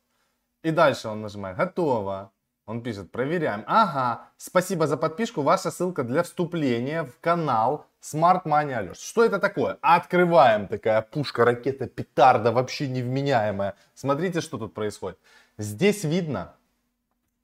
И 0.63 0.71
дальше 0.71 1.09
он 1.09 1.21
нажимает 1.21 1.57
«Готово». 1.57 2.31
Он 2.65 2.81
пишет 2.81 3.11
«Проверяем». 3.11 3.65
Ага, 3.67 4.29
спасибо 4.37 4.87
за 4.87 4.95
подписку, 4.95 5.41
ваша 5.41 5.71
ссылка 5.71 6.03
для 6.03 6.23
вступления 6.23 7.03
в 7.03 7.19
канал 7.19 7.85
Smart 8.01 8.43
Money 8.45 8.79
Alert. 8.79 8.97
Что 8.99 9.25
это 9.25 9.39
такое? 9.39 9.77
Открываем, 9.81 10.67
такая 10.67 11.01
пушка, 11.01 11.43
ракета, 11.43 11.87
петарда, 11.87 12.53
вообще 12.53 12.87
невменяемая. 12.87 13.73
Смотрите, 13.93 14.39
что 14.39 14.57
тут 14.57 14.73
происходит. 14.73 15.19
Здесь 15.57 16.05
видно 16.05 16.55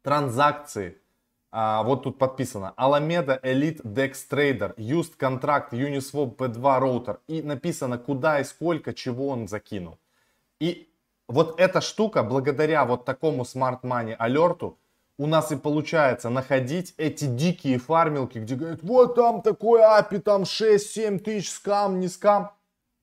транзакции. 0.01 1.02
А, 1.55 1.83
вот 1.83 2.01
тут 2.01 2.17
подписано 2.17 2.73
Alameda 2.77 3.39
Elite 3.43 3.83
Dex 3.83 4.15
Trader, 4.27 4.75
Used 4.75 5.19
Contract 5.19 5.69
Uniswap 5.69 6.35
P2 6.35 6.79
Router. 6.81 7.19
И 7.27 7.43
написано, 7.43 7.99
куда 7.99 8.39
и 8.39 8.43
сколько, 8.43 8.91
чего 8.91 9.27
он 9.27 9.47
закинул. 9.47 9.99
И 10.59 10.89
вот 11.27 11.59
эта 11.59 11.79
штука, 11.79 12.23
благодаря 12.23 12.85
вот 12.85 13.05
такому 13.05 13.43
Smart 13.43 13.81
Money 13.81 14.15
алерту, 14.17 14.79
у 15.19 15.27
нас 15.27 15.51
и 15.51 15.55
получается 15.55 16.31
находить 16.31 16.95
эти 16.97 17.25
дикие 17.25 17.77
фармилки, 17.77 18.39
где 18.39 18.55
говорят, 18.55 18.79
вот 18.81 19.13
там 19.13 19.43
такой 19.43 19.81
API, 19.81 20.21
там 20.21 20.43
6-7 20.43 21.19
тысяч, 21.19 21.51
скам, 21.51 21.99
не 21.99 22.07
скам. 22.07 22.51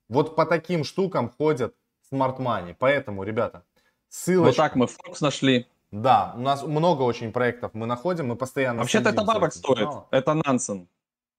Вот 0.09 0.35
по 0.35 0.45
таким 0.45 0.83
штукам 0.83 1.29
ходят 1.29 1.73
Smart 2.11 2.37
Money. 2.39 2.75
Поэтому, 2.77 3.23
ребята, 3.23 3.63
ссылочка. 4.09 4.47
Вот 4.47 4.57
так 4.57 4.75
мы 4.75 4.87
Fox 4.87 5.19
нашли. 5.21 5.67
Да, 5.91 6.33
у 6.37 6.41
нас 6.41 6.63
много 6.63 7.03
очень 7.03 7.31
проектов 7.31 7.71
мы 7.73 7.85
находим, 7.85 8.27
мы 8.27 8.35
постоянно... 8.35 8.79
Вообще-то 8.79 9.09
это 9.09 9.23
бабок 9.23 9.53
стоит, 9.53 9.89
это 10.11 10.33
Нансен. 10.33 10.87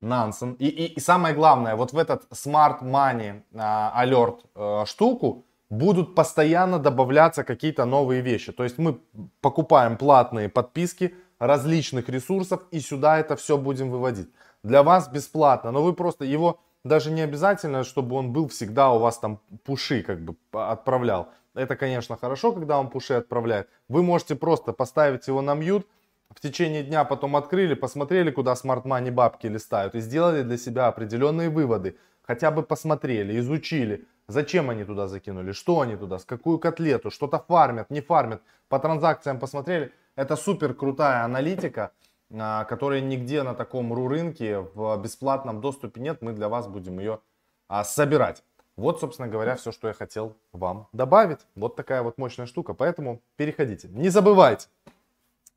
Нансен. 0.02 0.54
И, 0.54 0.66
и, 0.66 0.94
и 0.94 1.00
самое 1.00 1.34
главное, 1.34 1.74
вот 1.76 1.92
в 1.92 1.98
этот 1.98 2.24
Smart 2.32 2.82
Money 2.82 3.42
а, 3.54 4.04
Alert 4.04 4.40
а, 4.54 4.84
штуку, 4.84 5.44
будут 5.72 6.14
постоянно 6.14 6.78
добавляться 6.78 7.44
какие-то 7.44 7.86
новые 7.86 8.20
вещи. 8.20 8.52
То 8.52 8.62
есть 8.62 8.78
мы 8.78 8.98
покупаем 9.40 9.96
платные 9.96 10.50
подписки 10.50 11.14
различных 11.38 12.10
ресурсов 12.10 12.60
и 12.70 12.80
сюда 12.80 13.18
это 13.18 13.36
все 13.36 13.56
будем 13.56 13.90
выводить. 13.90 14.28
Для 14.62 14.82
вас 14.82 15.08
бесплатно, 15.08 15.70
но 15.70 15.82
вы 15.82 15.94
просто 15.94 16.26
его 16.26 16.60
даже 16.84 17.10
не 17.10 17.22
обязательно, 17.22 17.84
чтобы 17.84 18.16
он 18.16 18.32
был 18.32 18.48
всегда 18.48 18.90
у 18.90 18.98
вас 18.98 19.18
там 19.18 19.40
пуши 19.64 20.02
как 20.02 20.20
бы 20.20 20.36
отправлял. 20.52 21.28
Это, 21.54 21.76
конечно, 21.76 22.16
хорошо, 22.16 22.52
когда 22.52 22.78
он 22.78 22.88
пуши 22.88 23.14
отправляет. 23.14 23.68
Вы 23.88 24.02
можете 24.02 24.34
просто 24.36 24.72
поставить 24.72 25.28
его 25.28 25.42
на 25.42 25.54
мьют, 25.54 25.86
в 26.30 26.40
течение 26.40 26.82
дня 26.82 27.04
потом 27.04 27.36
открыли, 27.36 27.74
посмотрели, 27.74 28.30
куда 28.30 28.54
Smart 28.54 28.84
Money 28.84 29.10
бабки 29.10 29.46
листают 29.46 29.94
и 29.94 30.00
сделали 30.00 30.42
для 30.42 30.56
себя 30.56 30.86
определенные 30.86 31.50
выводы. 31.50 31.98
Хотя 32.22 32.50
бы 32.50 32.62
посмотрели, 32.62 33.38
изучили, 33.38 34.06
Зачем 34.28 34.70
они 34.70 34.84
туда 34.84 35.08
закинули? 35.08 35.52
Что 35.52 35.80
они 35.80 35.96
туда? 35.96 36.18
С 36.18 36.24
какую 36.24 36.58
котлету? 36.58 37.10
Что-то 37.10 37.38
фармят, 37.38 37.90
не 37.90 38.00
фармят? 38.00 38.42
По 38.68 38.78
транзакциям 38.78 39.38
посмотрели. 39.38 39.92
Это 40.16 40.36
супер 40.36 40.74
крутая 40.74 41.24
аналитика, 41.24 41.92
а, 42.32 42.64
которая 42.64 43.00
нигде 43.00 43.42
на 43.42 43.54
таком 43.54 43.92
ру 43.92 44.08
рынке 44.08 44.60
в 44.60 44.96
бесплатном 45.02 45.60
доступе 45.60 46.00
нет. 46.00 46.22
Мы 46.22 46.32
для 46.32 46.48
вас 46.48 46.68
будем 46.68 46.98
ее 46.98 47.20
а, 47.68 47.84
собирать. 47.84 48.44
Вот, 48.76 49.00
собственно 49.00 49.28
говоря, 49.28 49.56
все, 49.56 49.70
что 49.70 49.88
я 49.88 49.94
хотел 49.94 50.36
вам 50.52 50.88
добавить. 50.92 51.40
Вот 51.54 51.76
такая 51.76 52.02
вот 52.02 52.18
мощная 52.18 52.46
штука. 52.46 52.74
Поэтому 52.74 53.20
переходите. 53.36 53.88
Не 53.88 54.08
забывайте, 54.08 54.68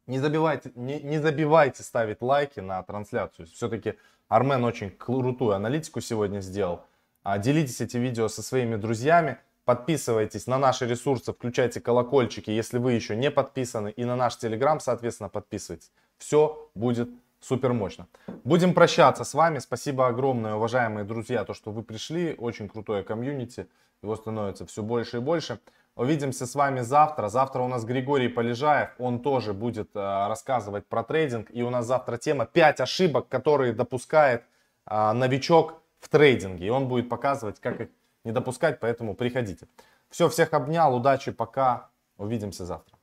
не 0.07 0.19
забивайте, 0.19 0.71
не, 0.75 1.01
не 1.01 1.19
забивайте 1.19 1.81
ставить 1.83 2.21
лайки 2.21 2.59
на 2.59 2.83
трансляцию. 2.83 3.47
Все-таки 3.47 3.95
Армен 4.27 4.63
очень 4.63 4.91
крутую 4.91 5.53
аналитику 5.53 6.01
сегодня 6.01 6.41
сделал. 6.41 6.81
А, 7.23 7.37
делитесь 7.37 7.81
эти 7.81 7.97
видео 7.97 8.27
со 8.27 8.43
своими 8.43 8.75
друзьями. 8.75 9.39
Подписывайтесь 9.63 10.45
на 10.45 10.59
наши 10.59 10.85
ресурсы, 10.85 11.33
включайте 11.33 11.81
колокольчики, 11.81 12.51
если 12.51 12.77
вы 12.77 12.91
еще 12.91 13.15
не 13.15 13.31
подписаны. 13.31 13.89
И 13.89 14.05
на 14.05 14.15
наш 14.15 14.37
телеграм, 14.37 14.79
соответственно, 14.79 15.29
подписывайтесь. 15.29 15.91
Все 16.17 16.69
будет 16.75 17.09
супер 17.45 17.73
мощно. 17.73 18.07
Будем 18.43 18.73
прощаться 18.73 19.23
с 19.23 19.33
вами. 19.33 19.59
Спасибо 19.59 20.07
огромное, 20.07 20.55
уважаемые 20.55 21.05
друзья, 21.05 21.43
то, 21.43 21.53
что 21.53 21.71
вы 21.71 21.83
пришли. 21.83 22.35
Очень 22.37 22.67
крутое 22.67 23.03
комьюнити. 23.03 23.67
Его 24.01 24.15
становится 24.15 24.65
все 24.65 24.81
больше 24.81 25.17
и 25.17 25.19
больше. 25.19 25.59
Увидимся 25.95 26.45
с 26.45 26.55
вами 26.55 26.81
завтра. 26.81 27.29
Завтра 27.29 27.61
у 27.61 27.67
нас 27.67 27.85
Григорий 27.85 28.27
Полежаев. 28.27 28.89
Он 28.97 29.19
тоже 29.19 29.53
будет 29.53 29.95
э, 29.95 29.99
рассказывать 30.27 30.87
про 30.87 31.03
трейдинг. 31.03 31.49
И 31.51 31.63
у 31.63 31.69
нас 31.69 31.85
завтра 31.85 32.17
тема 32.17 32.45
5 32.45 32.81
ошибок, 32.81 33.29
которые 33.29 33.73
допускает 33.73 34.43
э, 34.89 35.11
новичок 35.13 35.81
в 35.99 36.09
трейдинге. 36.09 36.65
И 36.67 36.69
он 36.69 36.87
будет 36.87 37.09
показывать, 37.09 37.59
как 37.59 37.79
их 37.79 37.89
не 38.23 38.31
допускать, 38.31 38.79
поэтому 38.79 39.15
приходите. 39.15 39.67
Все, 40.09 40.27
всех 40.29 40.53
обнял, 40.53 40.95
удачи, 40.95 41.31
пока, 41.31 41.89
увидимся 42.17 42.65
завтра. 42.65 42.94